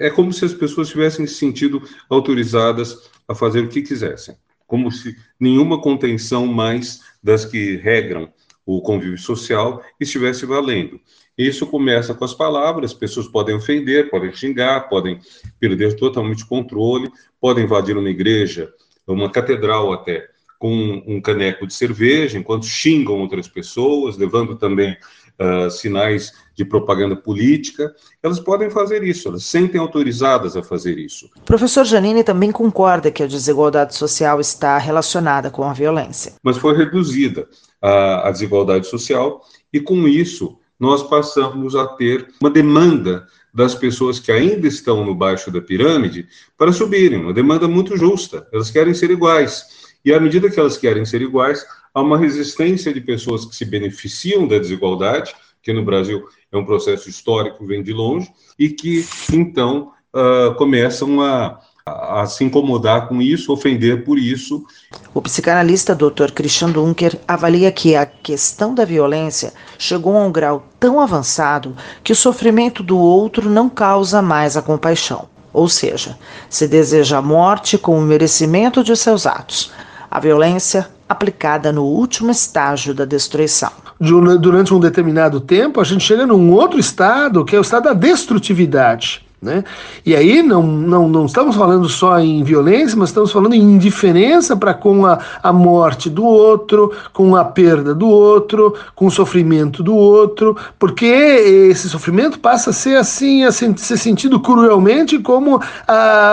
[0.00, 4.36] É como se as pessoas tivessem se sentido autorizadas a fazer o que quisessem
[4.68, 8.30] como se nenhuma contenção mais das que regram
[8.64, 11.00] o convívio social estivesse valendo.
[11.36, 15.18] Isso começa com as palavras, pessoas podem ofender, podem xingar, podem
[15.58, 18.70] perder totalmente o controle, podem invadir uma igreja,
[19.06, 20.28] uma catedral até,
[20.58, 24.96] com um caneco de cerveja, enquanto xingam outras pessoas, levando também
[25.38, 31.30] uh, sinais de propaganda política, elas podem fazer isso, elas sentem autorizadas a fazer isso.
[31.44, 36.34] Professor Janine também concorda que a desigualdade social está relacionada com a violência.
[36.42, 37.48] Mas foi reduzida
[37.80, 44.20] a, a desigualdade social e, com isso, nós passamos a ter uma demanda das pessoas
[44.20, 48.46] que ainda estão no baixo da pirâmide para subirem, uma demanda muito justa.
[48.52, 49.88] Elas querem ser iguais.
[50.04, 51.66] E à medida que elas querem ser iguais,
[51.98, 56.64] há uma resistência de pessoas que se beneficiam da desigualdade, que no Brasil é um
[56.64, 63.20] processo histórico, vem de longe, e que então uh, começam a, a se incomodar com
[63.20, 64.64] isso, ofender por isso.
[65.12, 66.30] O psicanalista Dr.
[66.34, 72.12] Christian Dunker avalia que a questão da violência chegou a um grau tão avançado que
[72.12, 75.28] o sofrimento do outro não causa mais a compaixão.
[75.52, 76.16] Ou seja,
[76.48, 79.72] se deseja a morte como merecimento de seus atos.
[80.10, 83.72] A violência aplicada no último estágio da destruição.
[84.00, 87.92] Durante um determinado tempo, a gente chega num outro estado, que é o estado da
[87.92, 89.27] destrutividade.
[89.40, 89.62] Né?
[90.04, 94.56] E aí não, não, não estamos falando só em violência, mas estamos falando em indiferença
[94.56, 99.80] para com a, a morte do outro, com a perda do outro, com o sofrimento
[99.80, 105.60] do outro, porque esse sofrimento passa a ser assim, a ser sentido cruelmente como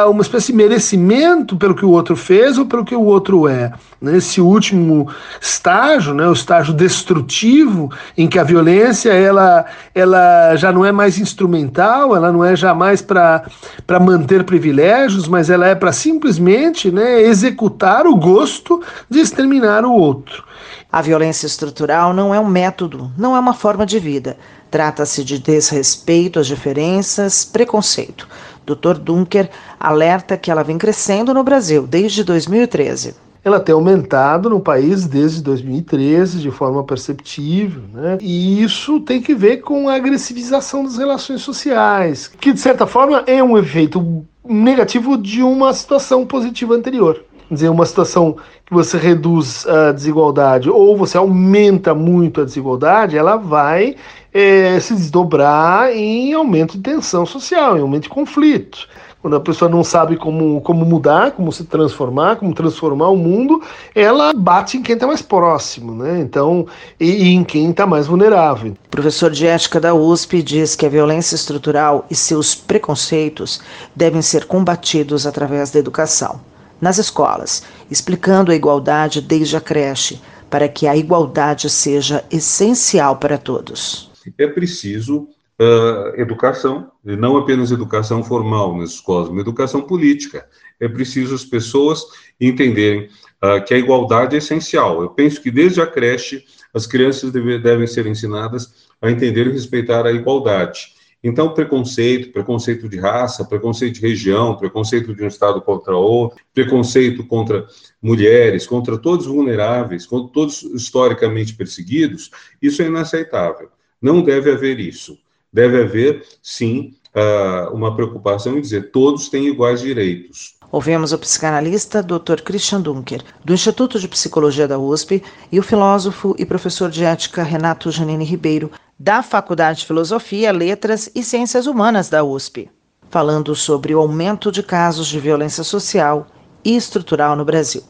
[0.09, 3.71] uma espécie de merecimento pelo que o outro fez ou pelo que o outro é.
[4.01, 5.07] Nesse último
[5.39, 11.17] estágio, né, o estágio destrutivo, em que a violência ela, ela já não é mais
[11.17, 18.05] instrumental, ela não é jamais para manter privilégios, mas ela é para simplesmente né, executar
[18.07, 20.43] o gosto de exterminar o outro.
[20.91, 24.37] A violência estrutural não é um método, não é uma forma de vida.
[24.71, 28.27] Trata-se de desrespeito às diferenças, preconceito.
[28.65, 28.97] Dr.
[28.99, 35.05] Dunker alerta que ela vem crescendo no Brasil desde 2013 ela tem aumentado no país
[35.05, 38.17] desde 2013 de forma perceptível, né?
[38.19, 43.23] E isso tem que ver com a agressivização das relações sociais, que de certa forma
[43.27, 47.23] é um efeito negativo de uma situação positiva anterior.
[47.47, 53.15] Quer dizer, uma situação que você reduz a desigualdade ou você aumenta muito a desigualdade,
[53.15, 53.95] ela vai
[54.33, 58.87] é, se desdobrar em aumento de tensão social, em aumento de conflito
[59.25, 63.59] quando a pessoa não sabe como, como mudar, como se transformar, como transformar o mundo,
[63.95, 66.19] ela bate em quem está mais próximo, né?
[66.19, 66.67] Então,
[66.99, 68.73] e, e em quem está mais vulnerável.
[68.73, 73.59] O professor de ética da USP diz que a violência estrutural e seus preconceitos
[73.95, 76.39] devem ser combatidos através da educação,
[76.79, 83.39] nas escolas, explicando a igualdade desde a creche, para que a igualdade seja essencial para
[83.39, 84.11] todos.
[84.37, 85.27] É preciso
[85.59, 90.47] uh, educação, e não apenas educação formal nas escolas, mas educação política.
[90.79, 92.03] É preciso as pessoas
[92.39, 93.09] entenderem
[93.43, 95.01] uh, que a igualdade é essencial.
[95.01, 99.51] Eu penso que desde a creche as crianças deve, devem ser ensinadas a entender e
[99.51, 100.93] respeitar a igualdade.
[101.23, 107.25] Então, preconceito, preconceito de raça, preconceito de região, preconceito de um Estado contra outro, preconceito
[107.25, 107.65] contra
[107.99, 112.29] mulheres, contra todos vulneráveis, contra todos historicamente perseguidos,
[112.61, 113.69] isso é inaceitável.
[113.99, 115.17] Não deve haver isso.
[115.55, 120.55] Deve haver, sim, ah, uma preocupação em dizer todos têm iguais direitos.
[120.69, 122.41] Ouvimos o psicanalista Dr.
[122.43, 127.41] Christian Dunker, do Instituto de Psicologia da USP, e o filósofo e professor de ética
[127.41, 132.69] Renato Janine Ribeiro, da Faculdade de Filosofia, Letras e Ciências Humanas da USP,
[133.09, 136.27] falando sobre o aumento de casos de violência social
[136.65, 137.81] e estrutural no Brasil.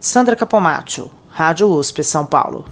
[0.00, 2.64] Sandra Capomatto, Rádio USP São Paulo.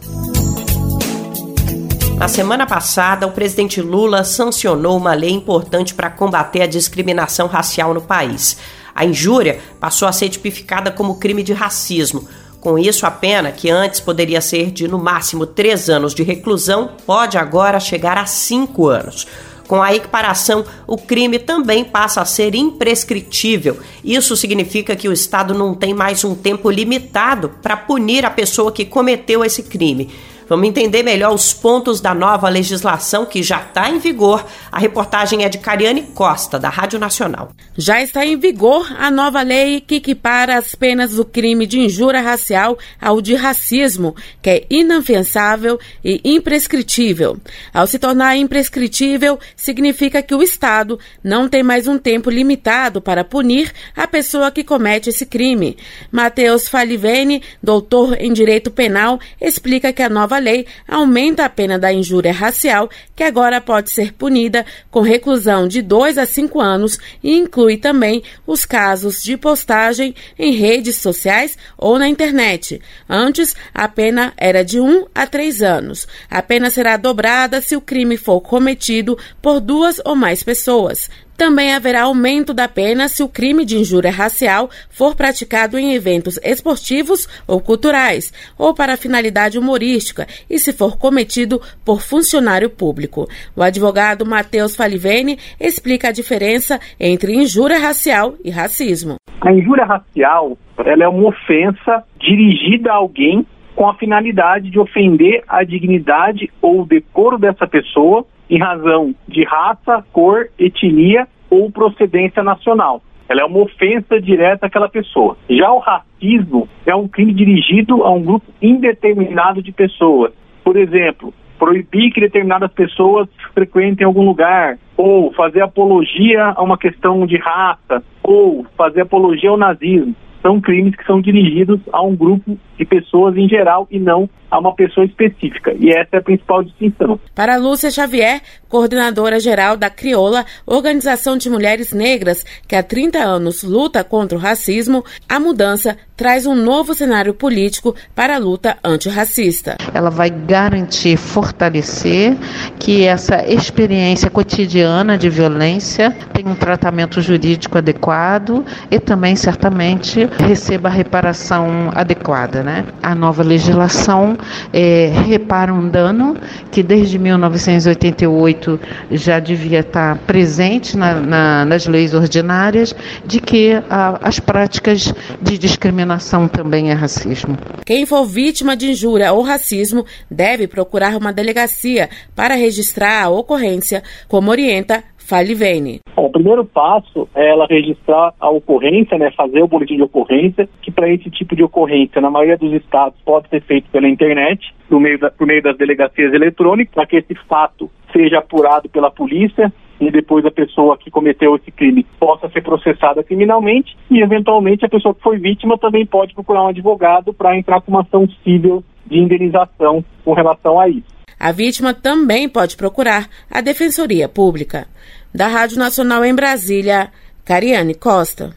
[2.19, 7.95] Na semana passada, o presidente Lula sancionou uma lei importante para combater a discriminação racial
[7.95, 8.59] no país.
[8.93, 12.29] A injúria passou a ser tipificada como crime de racismo.
[12.61, 16.91] Com isso, a pena, que antes poderia ser de no máximo três anos de reclusão,
[17.07, 19.25] pode agora chegar a cinco anos.
[19.69, 23.77] Com a equiparação, o crime também passa a ser imprescritível.
[24.03, 28.73] Isso significa que o Estado não tem mais um tempo limitado para punir a pessoa
[28.73, 30.11] que cometeu esse crime.
[30.49, 34.47] Vamos entender melhor os pontos da nova legislação que já está em vigor.
[34.73, 37.51] A reportagem é de Cariane Costa, da Rádio Nacional.
[37.77, 42.23] Já está em vigor a nova lei que equipara as penas do crime de injúria
[42.23, 47.37] racial ao de racismo, que é inafiançável e imprescritível.
[47.75, 53.23] Ao se tornar imprescritível, significa que o Estado não tem mais um tempo limitado para
[53.23, 55.77] punir a pessoa que comete esse crime.
[56.11, 61.93] Matheus Falivene, doutor em direito penal, explica que a nova lei aumenta a pena da
[61.93, 67.37] injúria racial, que agora pode ser punida com reclusão de 2 a 5 anos e
[67.37, 72.81] inclui também os casos de postagem em redes sociais ou na internet.
[73.09, 76.07] Antes, a pena era de 1 a 3 anos.
[76.31, 81.09] A pena será dobrada se o crime for cometido por duas ou mais pessoas.
[81.39, 86.37] Também haverá aumento da pena se o crime de injúria racial for praticado em eventos
[86.43, 93.29] esportivos ou culturais, ou para finalidade humorística, e se for cometido por funcionário público.
[93.55, 99.15] O advogado Matheus Falivene explica a diferença entre injúria racial e racismo.
[99.41, 103.47] A injúria racial ela é uma ofensa dirigida a alguém
[103.77, 109.45] com a finalidade de ofender a dignidade ou o decoro dessa pessoa em razão de
[109.45, 113.03] raça, cor, etnia ou procedência nacional.
[113.29, 115.37] Ela é uma ofensa direta àquela pessoa.
[115.51, 120.33] Já o racismo é um crime dirigido a um grupo indeterminado de pessoas.
[120.65, 127.27] Por exemplo, proibir que determinadas pessoas frequentem algum lugar, ou fazer apologia a uma questão
[127.27, 130.15] de raça, ou fazer apologia ao nazismo
[130.49, 134.59] são crimes que são dirigidos a um grupo de pessoas em geral e não a
[134.59, 135.75] uma pessoa específica.
[135.79, 137.21] E essa é a principal distinção.
[137.35, 143.63] Para Lúcia Xavier, coordenadora geral da Crioula, organização de mulheres negras que há 30 anos
[143.63, 149.77] luta contra o racismo, a mudança traz um novo cenário político para a luta antirracista.
[149.95, 152.37] Ela vai garantir, fortalecer
[152.77, 160.89] que essa experiência cotidiana de violência tenha um tratamento jurídico adequado e também, certamente, receba
[160.89, 162.65] a reparação adequada.
[162.65, 162.85] Né?
[163.01, 164.37] A nova legislação
[164.73, 166.37] é, repara um dano
[166.73, 168.81] que desde 1988
[169.13, 172.93] já devia estar presente na, na, nas leis ordinárias,
[173.25, 177.57] de que a, as práticas de discriminação discriminação também é racismo.
[177.85, 184.03] Quem for vítima de injúria ou racismo deve procurar uma delegacia para registrar a ocorrência,
[184.29, 186.01] como orienta Fale Vene.
[186.17, 190.91] o primeiro passo é ela registrar a ocorrência, né, fazer o boletim de ocorrência, que
[190.91, 194.99] para esse tipo de ocorrência, na maioria dos estados, pode ser feito pela internet, por
[194.99, 199.71] meio, da, por meio das delegacias eletrônicas, para que esse fato seja apurado pela polícia
[200.01, 204.89] e depois a pessoa que cometeu esse crime possa ser processada criminalmente e, eventualmente, a
[204.89, 208.85] pessoa que foi vítima também pode procurar um advogado para entrar com uma ação civil
[209.07, 211.19] de indenização com relação a isso.
[211.39, 214.87] A vítima também pode procurar a Defensoria Pública.
[215.35, 217.11] Da Rádio Nacional em Brasília,
[217.45, 218.51] Cariane Costa.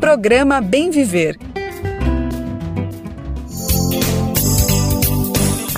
[0.00, 1.36] Programa Bem Viver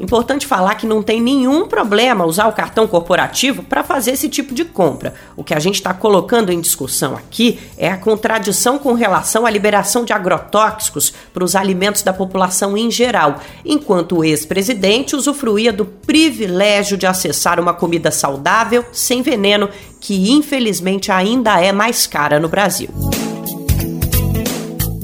[0.00, 4.54] Importante falar que não tem nenhum problema usar o cartão corporativo para fazer esse tipo
[4.54, 5.12] de compra.
[5.36, 9.50] O que a gente está colocando em discussão aqui é a contradição com relação à
[9.50, 15.84] liberação de agrotóxicos para os alimentos da população em geral, enquanto o ex-presidente usufruía do
[15.84, 19.68] privilégio de acessar uma comida saudável, sem veneno,
[20.00, 22.88] que infelizmente ainda é mais cara no Brasil.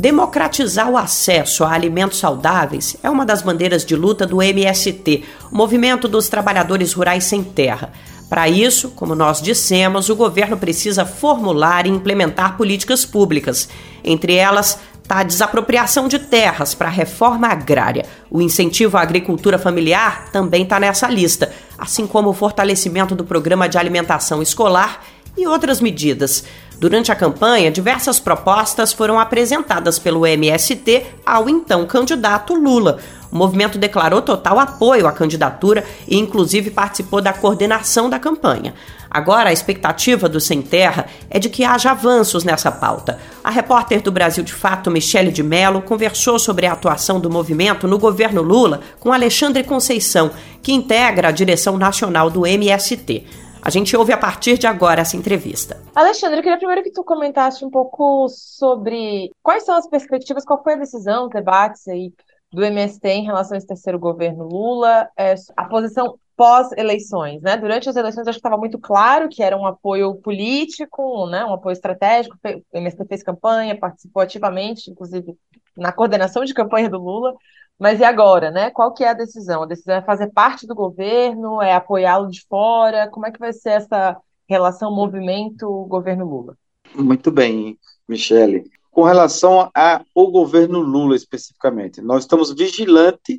[0.06, 5.56] Democratizar o acesso a alimentos saudáveis é uma das bandeiras de luta do MST, o
[5.56, 7.92] Movimento dos Trabalhadores Rurais Sem Terra.
[8.28, 13.68] Para isso, como nós dissemos, o governo precisa formular e implementar políticas públicas.
[14.04, 18.06] Entre elas, está a desapropriação de terras para a reforma agrária.
[18.30, 23.68] O incentivo à agricultura familiar também está nessa lista, assim como o fortalecimento do programa
[23.68, 25.02] de alimentação escolar
[25.36, 26.44] e outras medidas.
[26.78, 32.98] Durante a campanha, diversas propostas foram apresentadas pelo MST ao então candidato Lula.
[33.32, 38.74] O movimento declarou total apoio à candidatura e, inclusive, participou da coordenação da campanha.
[39.10, 43.18] Agora, a expectativa do Sem Terra é de que haja avanços nessa pauta.
[43.42, 47.88] A repórter do Brasil de Fato, Michele de Mello, conversou sobre a atuação do movimento
[47.88, 50.30] no governo Lula com Alexandre Conceição,
[50.62, 53.24] que integra a direção nacional do MST.
[53.66, 55.82] A gente ouve a partir de agora essa entrevista.
[55.92, 60.62] Alexandre, eu queria primeiro que tu comentasse um pouco sobre quais são as perspectivas, qual
[60.62, 62.12] foi a decisão, debates aí
[62.52, 67.56] do MST em relação a esse terceiro governo Lula, é, a posição pós-eleições, né?
[67.56, 71.44] Durante as eleições, acho que estava muito claro que era um apoio político, né?
[71.44, 72.38] Um apoio estratégico.
[72.72, 75.36] O MST fez campanha, participou ativamente, inclusive
[75.76, 77.34] na coordenação de campanha do Lula.
[77.78, 78.70] Mas e agora, né?
[78.70, 79.62] Qual que é a decisão?
[79.62, 83.08] A decisão é fazer parte do governo, é apoiá-lo de fora?
[83.08, 84.16] Como é que vai ser essa
[84.48, 86.56] relação movimento-governo Lula?
[86.94, 88.70] Muito bem, Michele.
[88.90, 93.38] Com relação ao governo Lula especificamente, nós estamos vigilantes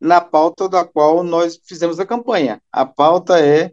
[0.00, 2.62] na pauta da qual nós fizemos a campanha.
[2.70, 3.72] A pauta é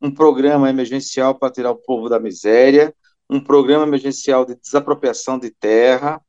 [0.00, 2.94] um programa emergencial para tirar o povo da miséria,
[3.28, 6.20] um programa emergencial de desapropriação de terra,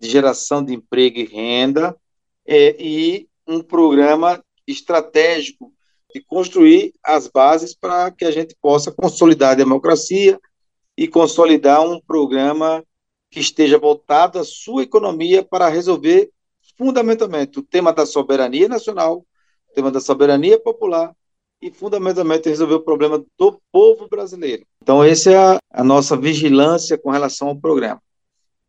[0.00, 1.96] de geração de emprego e renda,
[2.46, 5.72] é, e um programa estratégico
[6.12, 10.40] de construir as bases para que a gente possa consolidar a democracia
[10.96, 12.82] e consolidar um programa
[13.30, 16.30] que esteja voltado à sua economia para resolver
[16.76, 19.24] fundamentalmente o tema da soberania nacional,
[19.70, 21.14] o tema da soberania popular
[21.60, 24.66] e fundamentalmente resolver o problema do povo brasileiro.
[24.82, 28.00] Então, essa é a, a nossa vigilância com relação ao programa.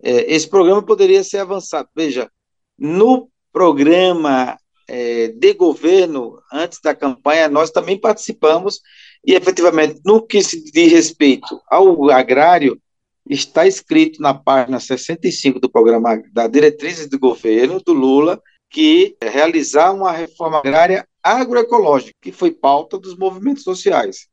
[0.02, 1.90] É, esse programa poderia ser avançado.
[1.96, 2.30] Veja,
[2.78, 4.56] no programa
[4.88, 8.80] é, de governo, antes da campanha, nós também participamos
[9.26, 12.80] e, efetivamente, no que se diz respeito ao agrário,
[13.28, 18.40] está escrito na página 65 do programa da Diretrizes do Governo do Lula
[18.70, 24.28] que é realizar uma reforma agrária agroecológica, que foi pauta dos movimentos sociais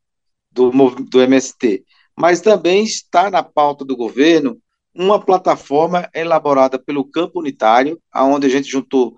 [0.52, 1.82] do, do MST,
[2.14, 4.58] mas também está na pauta do governo
[4.94, 9.16] uma plataforma elaborada pelo Campo Unitário, aonde a gente juntou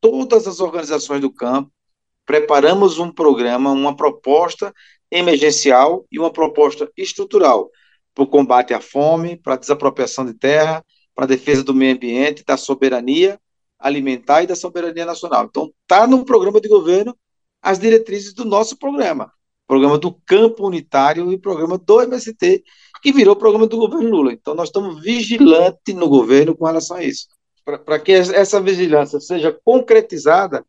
[0.00, 1.70] todas as organizações do campo,
[2.24, 4.72] preparamos um programa, uma proposta
[5.10, 7.70] emergencial e uma proposta estrutural
[8.14, 11.94] para o combate à fome, para a desapropriação de terra, para a defesa do meio
[11.94, 13.38] ambiente, da soberania
[13.78, 15.44] alimentar e da soberania nacional.
[15.44, 17.16] Então, está no programa de governo
[17.62, 19.32] as diretrizes do nosso programa,
[19.66, 22.64] programa do campo unitário e programa do MST,
[23.02, 24.32] que virou programa do governo Lula.
[24.32, 27.28] Então, nós estamos vigilantes no governo com relação a isso.
[27.64, 30.64] Para que essa vigilância seja concretizada,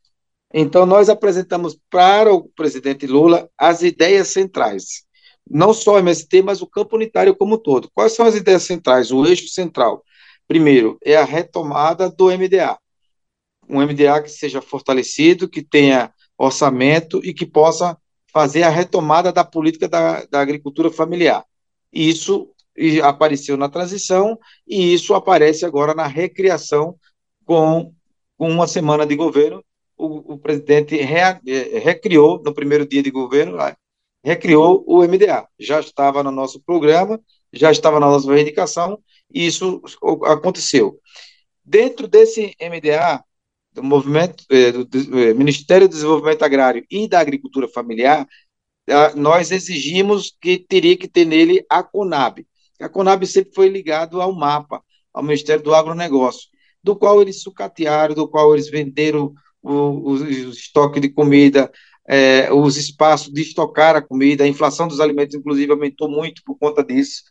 [0.53, 5.07] então nós apresentamos para o presidente Lula as ideias centrais
[5.49, 7.89] não só o MST, mas o campo unitário como um todo.
[7.93, 10.05] Quais são as ideias centrais, o eixo central?
[10.47, 12.77] Primeiro, é a retomada do MDA.
[13.67, 17.97] Um MDA que seja fortalecido, que tenha orçamento e que possa
[18.31, 21.43] fazer a retomada da política da, da agricultura familiar.
[21.91, 22.49] Isso
[23.03, 24.37] apareceu na transição
[24.67, 26.95] e isso aparece agora na recriação
[27.45, 27.93] com,
[28.37, 29.63] uma semana de governo.
[29.97, 33.57] O, o presidente re, eh, recriou no primeiro dia de governo
[34.23, 35.47] recriou o MDA.
[35.59, 37.19] Já estava no nosso programa,
[37.51, 38.99] já estava na nossa reivindicação,
[39.33, 39.81] e isso
[40.25, 40.99] aconteceu.
[41.63, 43.23] Dentro desse MDA,
[43.71, 48.27] do movimento eh, do eh, Ministério do Desenvolvimento Agrário e da Agricultura Familiar,
[49.15, 52.45] nós exigimos que teria que ter nele a Conab.
[52.79, 54.81] A Conab sempre foi ligado ao MAPA,
[55.13, 56.49] ao Ministério do Agronegócio,
[56.83, 61.71] do qual eles sucatearam, do qual eles venderam o, o, o estoque de comida,
[62.07, 66.57] é, os espaços de estocar a comida, a inflação dos alimentos, inclusive, aumentou muito por
[66.57, 67.23] conta disso.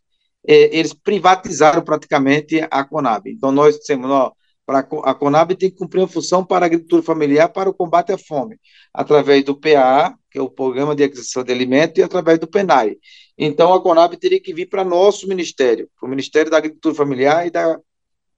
[0.47, 3.29] É, eles privatizaram praticamente a Conab.
[3.29, 4.33] Então, nós dissemos, ó,
[4.65, 8.13] para a Conab tem que cumprir uma função para a agricultura familiar para o combate
[8.13, 8.61] à fome,
[8.93, 12.97] através do PAA, que é o Programa de Aquisição de Alimentos, e através do PENAI.
[13.37, 17.47] Então, a Conab teria que vir para nosso ministério, para o Ministério da Agricultura Familiar
[17.47, 17.79] e da,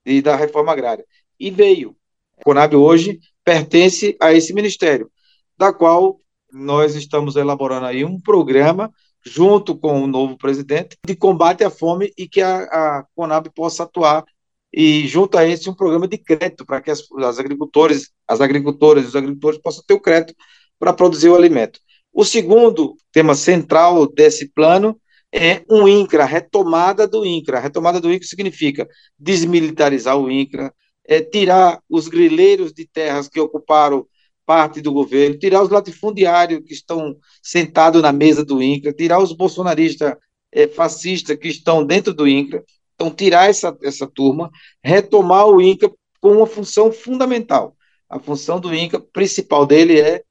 [0.03, 1.05] e da Reforma Agrária.
[1.39, 1.95] E veio.
[2.39, 5.11] A Conab hoje pertence a esse ministério,
[5.55, 6.19] da qual
[6.51, 8.91] nós estamos elaborando aí um programa
[9.23, 13.83] junto com o novo presidente de combate à fome e que a, a Conab possa
[13.83, 14.25] atuar
[14.73, 19.03] e junto a esse um programa de crédito para que as, as agricultores, as agricultoras
[19.03, 20.33] e os agricultores possam ter o crédito
[20.81, 21.79] para produzir o alimento.
[22.13, 24.99] O segundo tema central desse plano
[25.33, 27.59] é um INCRA, retomada do INCRA.
[27.59, 28.87] Retomada do INCRA significa
[29.17, 30.73] desmilitarizar o INCRA,
[31.07, 34.05] é, tirar os grileiros de terras que ocuparam
[34.45, 39.31] parte do governo, tirar os latifundiários que estão sentados na mesa do INCRA, tirar os
[39.31, 40.13] bolsonaristas
[40.51, 44.51] é, fascistas que estão dentro do INCRA, então tirar essa, essa turma,
[44.83, 47.75] retomar o INCRA com uma função fundamental.
[48.09, 50.23] A função do INCRA principal dele é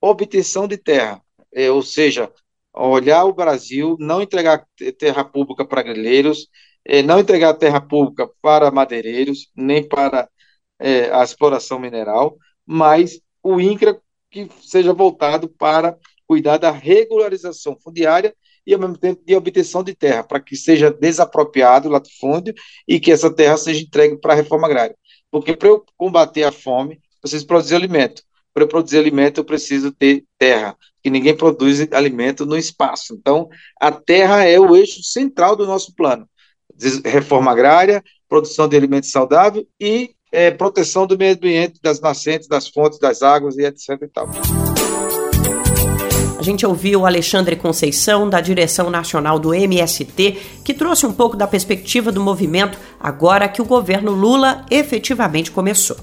[0.00, 1.20] obtenção de terra,
[1.54, 2.30] é, ou seja,
[2.72, 4.66] olhar o Brasil, não entregar
[4.98, 6.48] terra pública para grileiros,
[6.84, 10.28] é, não entregar terra pública para madeireiros, nem para
[10.78, 12.36] é, a exploração mineral,
[12.66, 14.00] mas o INCRA
[14.30, 15.96] que seja voltado para
[16.26, 18.34] cuidar da regularização fundiária
[18.66, 22.54] e, ao mesmo tempo, de obtenção de terra, para que seja desapropriado o latifúndio
[22.88, 24.96] e que essa terra seja entregue para a reforma agrária.
[25.30, 28.22] Porque para eu combater a fome, preciso produzir alimento.
[28.54, 33.12] Para eu produzir alimento, eu preciso ter terra, que ninguém produz alimento no espaço.
[33.14, 33.48] Então,
[33.80, 36.28] a terra é o eixo central do nosso plano.
[37.04, 42.68] Reforma agrária, produção de alimentos saudável e é, proteção do meio ambiente, das nascentes, das
[42.68, 43.90] fontes, das águas e etc.
[44.02, 44.28] E tal.
[46.38, 51.46] A gente ouviu Alexandre Conceição, da direção nacional do MST, que trouxe um pouco da
[51.46, 55.96] perspectiva do movimento agora que o governo Lula efetivamente começou.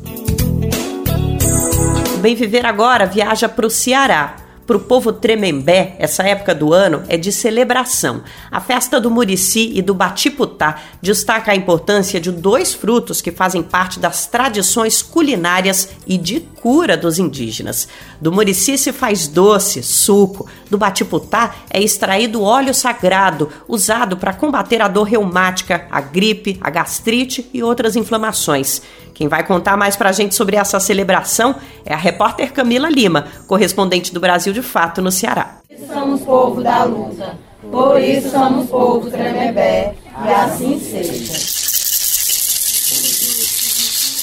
[2.21, 4.35] Bem Viver Agora viaja para o Ceará
[4.71, 8.23] para o povo tremembé, essa época do ano é de celebração.
[8.49, 13.61] A festa do Murici e do Batiputá destaca a importância de dois frutos que fazem
[13.61, 17.89] parte das tradições culinárias e de cura dos indígenas.
[18.21, 20.47] Do Murici se faz doce, suco.
[20.69, 26.69] Do Batiputá é extraído óleo sagrado, usado para combater a dor reumática, a gripe, a
[26.69, 28.81] gastrite e outras inflamações.
[29.21, 31.53] Quem vai contar mais pra gente sobre essa celebração
[31.85, 35.59] é a repórter Camila Lima, correspondente do Brasil de Fato no Ceará.
[35.87, 37.37] Somos povo da luta,
[37.69, 39.93] por isso somos povo tremebé,
[40.25, 41.33] e assim seja.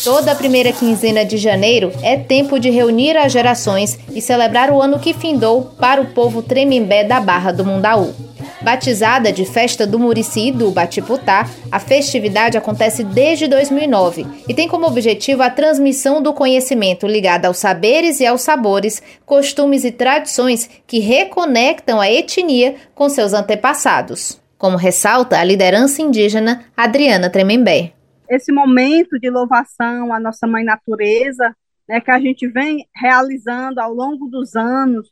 [0.03, 4.83] Toda a primeira quinzena de janeiro é tempo de reunir as gerações e celebrar o
[4.83, 8.13] ano que findou para o povo tremembé da Barra do Mundaú.
[8.61, 14.87] Batizada de Festa do Murici do Batiputá, a festividade acontece desde 2009 e tem como
[14.87, 20.99] objetivo a transmissão do conhecimento ligado aos saberes e aos sabores, costumes e tradições que
[20.99, 24.43] reconectam a etnia com seus antepassados.
[24.59, 27.93] Como ressalta a liderança indígena Adriana Tremembé.
[28.29, 31.55] Esse momento de louvação à nossa mãe natureza,
[31.89, 35.09] né, que a gente vem realizando ao longo dos anos,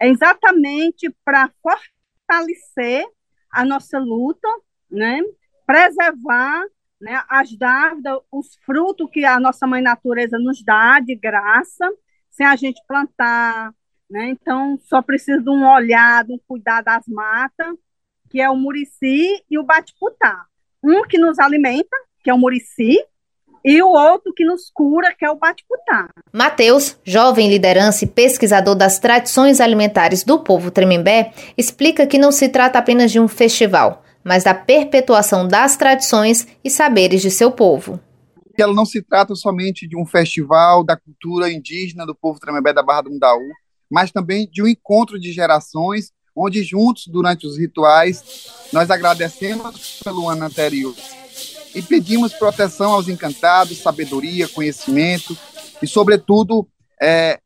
[0.00, 1.50] é exatamente para
[2.26, 3.06] fortalecer
[3.50, 4.48] a nossa luta,
[4.90, 5.20] né?
[5.64, 6.64] preservar
[7.00, 11.90] né, as dávidas, os frutos que a nossa mãe natureza nos dá de graça,
[12.30, 13.72] sem a gente plantar.
[14.08, 14.28] Né?
[14.30, 17.74] Então, só precisa de um olhar, de um cuidar das matas,
[18.30, 20.44] que é o murici e o batiputá.
[20.82, 22.98] Um que nos alimenta, que é o murici,
[23.66, 26.08] e o outro que nos cura, que é o Batiputá.
[26.32, 32.48] Mateus, jovem liderança e pesquisador das tradições alimentares do povo Tremembé, explica que não se
[32.48, 37.98] trata apenas de um festival, mas da perpetuação das tradições e saberes de seu povo.
[38.56, 42.84] Ela não se trata somente de um festival da cultura indígena do povo Tremembé da
[42.84, 43.50] Barra do Mundaú,
[43.90, 50.28] mas também de um encontro de gerações, onde juntos, durante os rituais, nós agradecemos pelo
[50.28, 50.94] ano anterior
[51.76, 55.36] e pedimos proteção aos encantados, sabedoria, conhecimento
[55.82, 56.66] e, sobretudo,
[57.00, 57.38] é,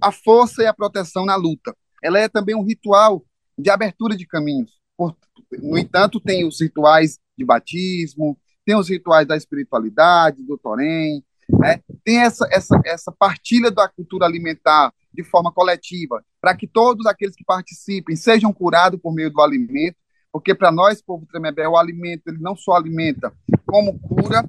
[0.00, 1.72] a força e a proteção na luta.
[2.02, 3.24] Ela é também um ritual
[3.56, 4.72] de abertura de caminhos.
[5.52, 8.36] No entanto, tem os rituais de batismo,
[8.66, 11.80] tem os rituais da espiritualidade, do Torém, né?
[12.04, 17.36] tem essa, essa, essa partilha da cultura alimentar de forma coletiva, para que todos aqueles
[17.36, 19.96] que participem sejam curados por meio do alimento
[20.32, 23.32] porque para nós, povo Tremembé, o alimento ele não só alimenta
[23.66, 24.44] como cura,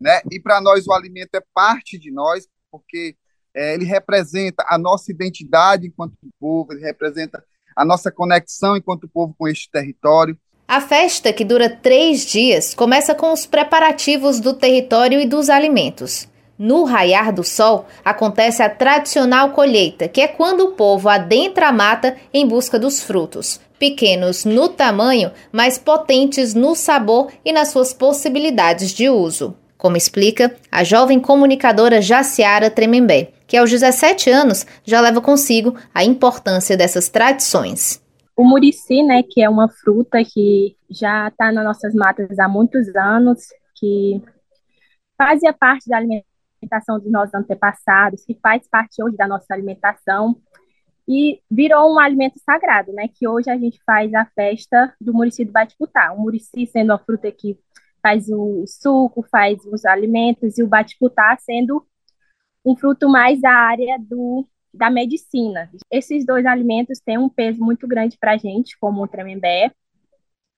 [0.00, 0.20] né?
[0.30, 3.16] E para nós o alimento é parte de nós, porque
[3.54, 7.42] é, ele representa a nossa identidade enquanto povo, ele representa
[7.76, 10.36] a nossa conexão enquanto povo com este território.
[10.68, 16.28] A festa, que dura três dias, começa com os preparativos do território e dos alimentos.
[16.58, 21.72] No raiar do sol, acontece a tradicional colheita, que é quando o povo adentra a
[21.72, 27.92] mata em busca dos frutos, pequenos no tamanho, mas potentes no sabor e nas suas
[27.92, 29.56] possibilidades de uso.
[29.76, 36.04] Como explica a jovem comunicadora Jaciara Tremembé, que aos 17 anos já leva consigo a
[36.04, 38.00] importância dessas tradições.
[38.36, 42.86] O murici, né, que é uma fruta que já está nas nossas matas há muitos
[42.94, 43.40] anos,
[43.74, 44.22] que
[45.20, 50.36] fazia parte da alimentação dos nossos antepassados, que faz parte hoje da nossa alimentação,
[51.12, 53.06] e virou um alimento sagrado, né?
[53.08, 56.12] Que hoje a gente faz a festa do Murici do Batiputá.
[56.12, 57.58] O Murici sendo uma fruta que
[58.02, 61.86] faz o suco, faz os alimentos, e o Batiputá sendo
[62.64, 65.70] um fruto mais da área do, da medicina.
[65.90, 69.70] Esses dois alimentos têm um peso muito grande para a gente, como o tremembé,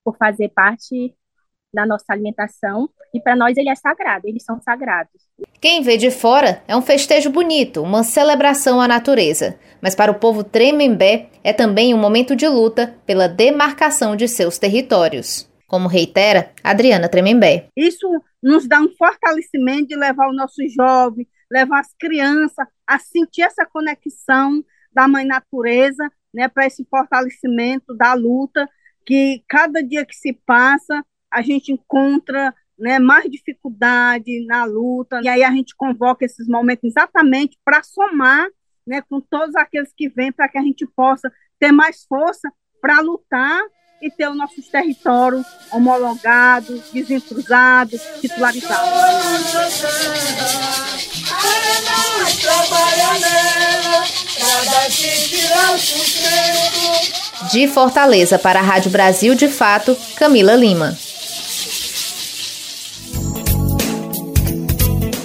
[0.05, 1.14] por fazer parte
[1.75, 5.12] da nossa alimentação, e para nós ele é sagrado, eles são sagrados.
[5.61, 10.18] Quem vê de fora é um festejo bonito, uma celebração à natureza, mas para o
[10.18, 15.51] povo Tremembé é também um momento de luta pela demarcação de seus territórios.
[15.66, 17.68] Como reitera Adriana Tremembé.
[17.77, 18.07] Isso
[18.43, 23.66] nos dá um fortalecimento de levar o nosso jovem, levar as crianças a sentir essa
[23.66, 24.62] conexão
[24.93, 28.68] da mãe natureza né, para esse fortalecimento da luta,
[29.07, 31.05] que cada dia que se passa,
[31.35, 36.85] a gente encontra né, mais dificuldade na luta, e aí a gente convoca esses momentos
[36.85, 38.47] exatamente para somar
[38.87, 43.01] né, com todos aqueles que vêm, para que a gente possa ter mais força para
[43.01, 43.62] lutar
[44.03, 48.91] e ter os nossos territórios homologados, desintrusados, titularizados.
[57.51, 60.95] De Fortaleza para a Rádio Brasil de Fato, Camila Lima.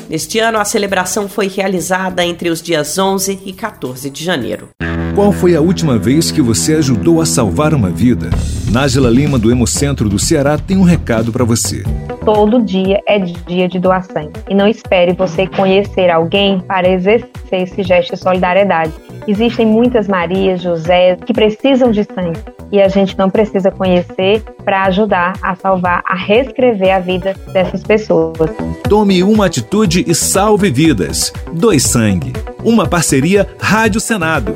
[0.10, 4.70] Neste ano, a celebração foi realizada entre os dias 11 e 14 de janeiro.
[5.14, 8.32] Qual foi a última vez que você ajudou a salvar uma vida?
[8.72, 11.84] Nájila Lima, do Hemocentro do Ceará, tem um recado para você.
[12.26, 14.32] Todo dia é dia de doação.
[14.50, 18.94] E não espere você conhecer alguém para exercer esse gesto de solidariedade.
[19.28, 22.40] Existem muitas Marias, José que precisam de sangue
[22.72, 27.84] e a gente não precisa conhecer para ajudar a salvar, a reescrever a vida dessas
[27.84, 28.52] pessoas.
[28.88, 31.34] Tome uma atitude e salve vidas.
[31.52, 32.34] Dois Sangue.
[32.64, 34.56] Uma parceria Rádio Senado.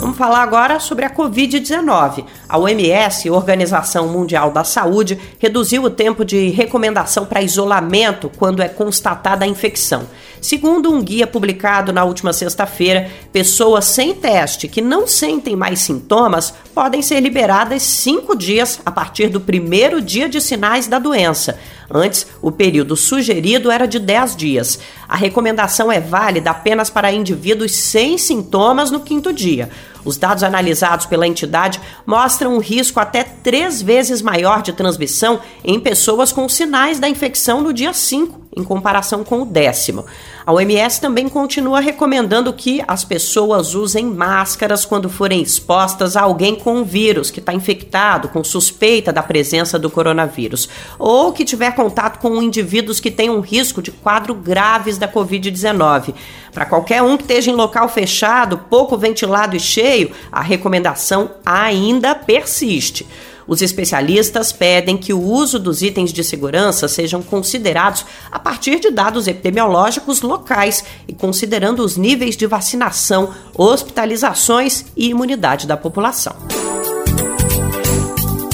[0.00, 2.24] Vamos falar agora sobre a Covid-19.
[2.48, 8.68] A OMS, Organização Mundial da Saúde, reduziu o tempo de recomendação para isolamento quando é
[8.68, 10.06] constatada a infecção.
[10.42, 16.52] Segundo um guia publicado na última sexta-feira, pessoas sem teste que não sentem mais sintomas
[16.74, 21.60] podem ser liberadas cinco dias a partir do primeiro dia de sinais da doença.
[21.88, 24.80] Antes, o período sugerido era de 10 dias.
[25.08, 29.70] A recomendação é válida apenas para indivíduos sem sintomas no quinto dia.
[30.04, 35.78] Os dados analisados pela entidade mostram um risco até três vezes maior de transmissão em
[35.78, 40.04] pessoas com sinais da infecção no dia 5, em comparação com o décimo.
[40.44, 46.56] A OMS também continua recomendando que as pessoas usem máscaras quando forem expostas a alguém
[46.56, 52.18] com vírus que está infectado, com suspeita da presença do coronavírus, ou que tiver contato
[52.18, 56.12] com indivíduos que tenham risco de quadro graves da Covid-19.
[56.52, 62.14] Para qualquer um que esteja em local fechado, pouco ventilado e cheio, a recomendação ainda
[62.14, 63.06] persiste.
[63.46, 68.90] Os especialistas pedem que o uso dos itens de segurança sejam considerados a partir de
[68.90, 76.36] dados epidemiológicos locais e considerando os níveis de vacinação, hospitalizações e imunidade da população.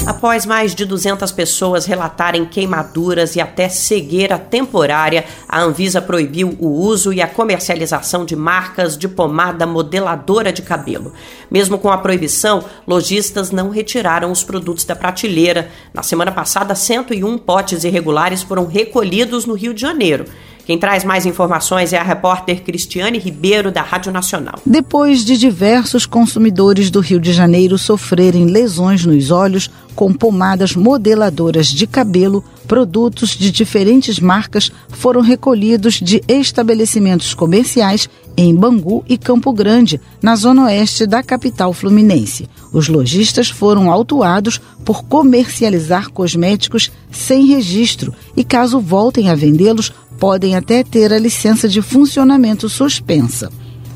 [0.09, 6.67] Após mais de 200 pessoas relatarem queimaduras e até cegueira temporária, a Anvisa proibiu o
[6.67, 11.13] uso e a comercialização de marcas de pomada modeladora de cabelo.
[11.51, 15.69] Mesmo com a proibição, lojistas não retiraram os produtos da prateleira.
[15.93, 20.25] Na semana passada, 101 potes irregulares foram recolhidos no Rio de Janeiro.
[20.69, 24.59] Quem traz mais informações é a repórter Cristiane Ribeiro, da Rádio Nacional.
[24.63, 31.65] Depois de diversos consumidores do Rio de Janeiro sofrerem lesões nos olhos com pomadas modeladoras
[31.65, 38.07] de cabelo, produtos de diferentes marcas foram recolhidos de estabelecimentos comerciais
[38.37, 42.47] em Bangu e Campo Grande, na zona oeste da capital fluminense.
[42.71, 50.55] Os lojistas foram autuados por comercializar cosméticos sem registro e, caso voltem a vendê-los, podem
[50.55, 53.49] até ter a licença de funcionamento suspensa.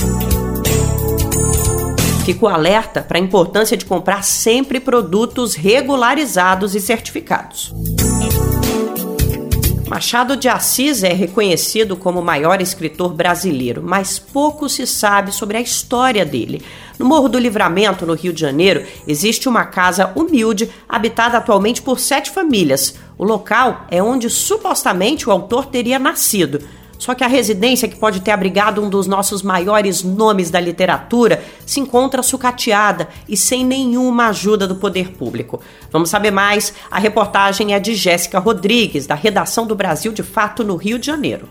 [2.24, 7.74] Fico alerta para a importância de comprar sempre produtos regularizados e certificados.
[9.92, 15.58] Machado de Assis é reconhecido como o maior escritor brasileiro, mas pouco se sabe sobre
[15.58, 16.62] a história dele.
[16.98, 22.00] No Morro do Livramento, no Rio de Janeiro, existe uma casa humilde habitada atualmente por
[22.00, 22.94] sete famílias.
[23.18, 26.60] O local é onde supostamente o autor teria nascido.
[27.02, 31.42] Só que a residência, que pode ter abrigado um dos nossos maiores nomes da literatura,
[31.66, 35.60] se encontra sucateada e sem nenhuma ajuda do poder público.
[35.90, 36.72] Vamos saber mais?
[36.88, 41.06] A reportagem é de Jéssica Rodrigues, da redação do Brasil de Fato no Rio de
[41.06, 41.48] Janeiro.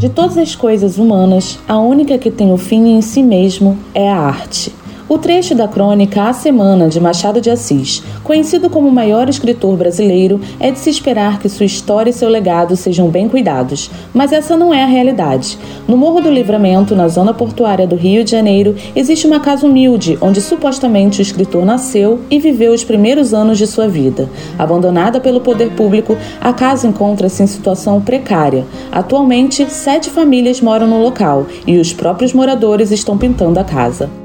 [0.00, 4.10] De todas as coisas humanas, a única que tem o fim em si mesmo é
[4.10, 4.74] a arte.
[5.06, 9.76] O trecho da crônica A Semana de Machado de Assis, conhecido como o maior escritor
[9.76, 14.32] brasileiro, é de se esperar que sua história e seu legado sejam bem cuidados, mas
[14.32, 15.58] essa não é a realidade.
[15.86, 20.16] No Morro do Livramento, na zona portuária do Rio de Janeiro, existe uma casa humilde
[20.22, 24.30] onde supostamente o escritor nasceu e viveu os primeiros anos de sua vida.
[24.58, 28.64] Abandonada pelo poder público, a casa encontra-se em situação precária.
[28.90, 34.23] Atualmente, sete famílias moram no local e os próprios moradores estão pintando a casa.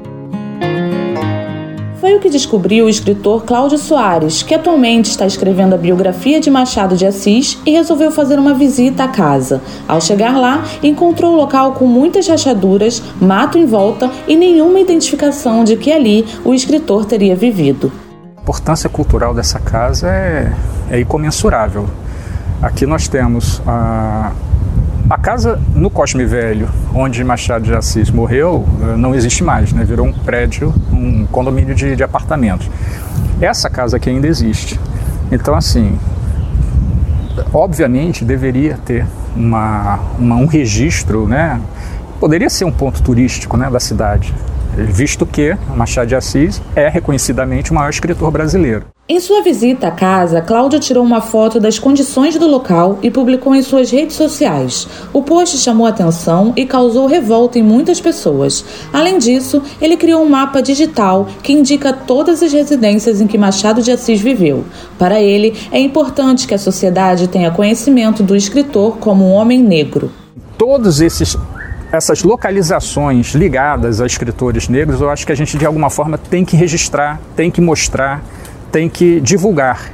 [2.00, 6.50] Foi o que descobriu o escritor Cláudio Soares, que atualmente está escrevendo a biografia de
[6.50, 9.60] Machado de Assis e resolveu fazer uma visita à casa.
[9.86, 15.62] Ao chegar lá, encontrou o local com muitas rachaduras, mato em volta e nenhuma identificação
[15.62, 17.92] de que ali o escritor teria vivido.
[18.34, 20.50] A importância cultural dessa casa é,
[20.90, 21.86] é incomensurável.
[22.62, 24.32] Aqui nós temos a
[25.10, 29.82] a casa no Cosme Velho, onde Machado de Assis morreu, eh, não existe mais, né?
[29.82, 32.70] virou um prédio, um condomínio de, de apartamentos.
[33.40, 34.78] Essa casa aqui ainda existe.
[35.32, 35.98] Então, assim,
[37.52, 39.04] obviamente deveria ter
[39.34, 41.60] uma, uma, um registro, né?
[42.20, 44.32] Poderia ser um ponto turístico né, da cidade,
[44.76, 48.84] visto que Machado de Assis é reconhecidamente o maior escritor brasileiro.
[49.12, 53.56] Em sua visita à casa, Cláudia tirou uma foto das condições do local e publicou
[53.56, 54.86] em suas redes sociais.
[55.12, 58.64] O post chamou atenção e causou revolta em muitas pessoas.
[58.92, 63.82] Além disso, ele criou um mapa digital que indica todas as residências em que Machado
[63.82, 64.64] de Assis viveu.
[64.96, 70.12] Para ele, é importante que a sociedade tenha conhecimento do escritor como um homem negro.
[70.56, 71.36] Todos esses
[71.92, 76.44] essas localizações ligadas a escritores negros, eu acho que a gente de alguma forma tem
[76.44, 78.22] que registrar, tem que mostrar
[78.70, 79.92] tem que divulgar.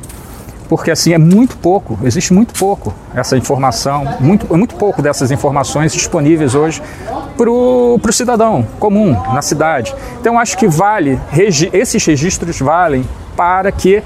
[0.69, 5.93] Porque assim é muito pouco, existe muito pouco essa informação, muito, muito pouco dessas informações
[5.93, 6.83] disponíveis hoje
[7.37, 9.95] para o cidadão comum na cidade.
[10.21, 13.05] Então acho que vale, regi esses registros valem
[13.37, 14.03] para que,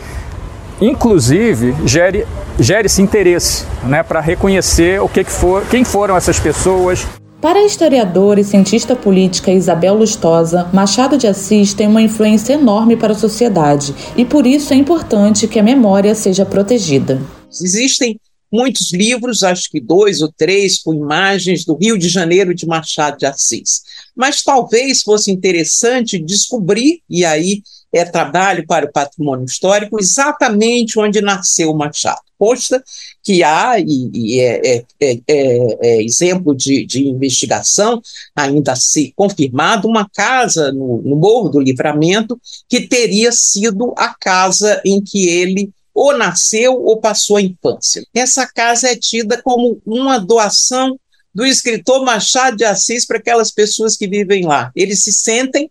[0.80, 2.26] inclusive, gere
[2.58, 7.06] gere esse interesse né, para reconhecer o que, que for, quem foram essas pessoas,
[7.41, 12.97] para a historiadora e cientista política Isabel Lustosa, Machado de Assis tem uma influência enorme
[12.97, 17.20] para a sociedade e por isso é importante que a memória seja protegida.
[17.51, 18.20] Existem
[18.53, 23.16] muitos livros, acho que dois ou três, com imagens do Rio de Janeiro de Machado
[23.16, 23.82] de Assis.
[24.14, 27.62] Mas talvez fosse interessante descobrir, e aí
[27.93, 32.20] é trabalho para o patrimônio histórico, exatamente onde nasceu Machado.
[32.38, 32.82] Posta
[33.22, 38.01] que há, e, e é, é, é, é, exemplo de, de, investigação,
[38.34, 44.14] ainda a ser confirmado, uma casa no, no Morro do Livramento que teria sido a
[44.18, 48.03] casa em que ele ou nasceu ou passou a infância.
[48.14, 50.99] Essa casa é tida como uma doação
[51.34, 54.70] do escritor Machado de Assis para aquelas pessoas que vivem lá.
[54.74, 55.70] Eles se sentem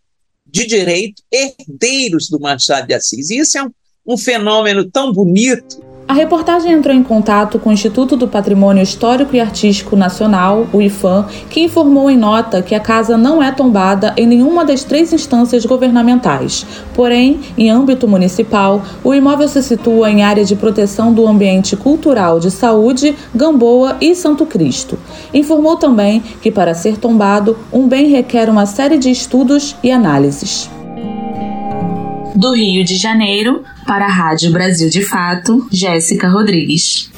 [0.51, 3.29] de direito herdeiros do Machado de Assis.
[3.29, 3.71] E isso é um,
[4.05, 9.36] um fenômeno tão bonito A reportagem entrou em contato com o Instituto do Patrimônio Histórico
[9.36, 14.16] e Artístico Nacional, o IFAM, que informou em nota que a casa não é tombada
[14.18, 16.66] em nenhuma das três instâncias governamentais.
[16.95, 22.39] Porém, em âmbito municipal, o imóvel se situa em área de proteção do ambiente cultural
[22.39, 24.97] de saúde, Gamboa e Santo Cristo.
[25.32, 30.72] Informou também que, para ser tombado, um bem requer uma série de estudos e análises.
[32.36, 37.09] Do Rio de Janeiro, para a Rádio Brasil de Fato, Jéssica Rodrigues.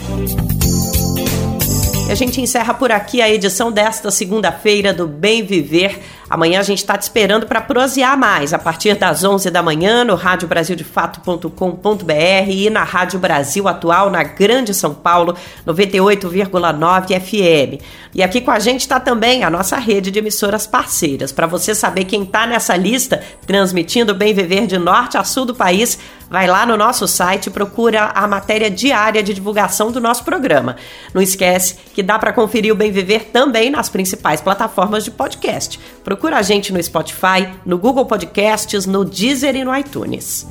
[2.07, 5.99] E a gente encerra por aqui a edição desta segunda-feira do Bem Viver
[6.32, 10.05] Amanhã a gente está te esperando para prosear mais, a partir das 11 da manhã,
[10.05, 12.13] no radiobrasildefato.com.br
[12.47, 15.36] e na Rádio Brasil Atual, na Grande São Paulo,
[15.67, 17.84] 98,9 FM.
[18.15, 21.34] E aqui com a gente está também a nossa rede de emissoras parceiras.
[21.34, 25.53] Para você saber quem está nessa lista, transmitindo Bem Viver de norte a sul do
[25.53, 30.23] país, vai lá no nosso site e procura a matéria diária de divulgação do nosso
[30.23, 30.77] programa.
[31.13, 35.77] Não esquece que dá para conferir o Bem Viver também nas principais plataformas de podcast.
[36.05, 40.47] Procura a gente no Spotify, no Google Podcasts, no Deezer e no iTunes.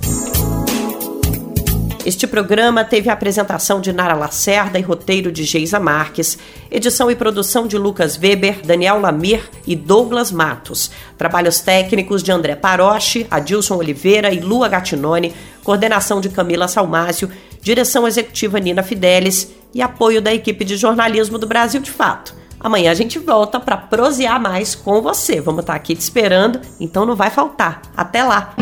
[2.04, 6.38] Este programa teve a apresentação de Nara Lacerda e roteiro de Geisa Marques,
[6.70, 12.56] edição e produção de Lucas Weber, Daniel Lamir e Douglas Matos, trabalhos técnicos de André
[12.56, 19.82] Paroche, Adilson Oliveira e Lua Gattinone, coordenação de Camila Salmásio, direção executiva Nina Fidelis e
[19.82, 22.39] apoio da equipe de jornalismo do Brasil de Fato.
[22.60, 25.40] Amanhã a gente volta para prosear mais com você.
[25.40, 27.80] Vamos estar tá aqui te esperando, então não vai faltar.
[27.96, 28.54] Até lá!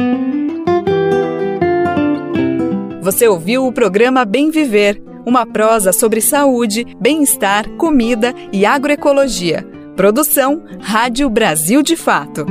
[3.02, 9.66] Você ouviu o programa Bem Viver, uma prosa sobre saúde, bem-estar, comida e agroecologia.
[9.96, 12.46] Produção Rádio Brasil de Fato.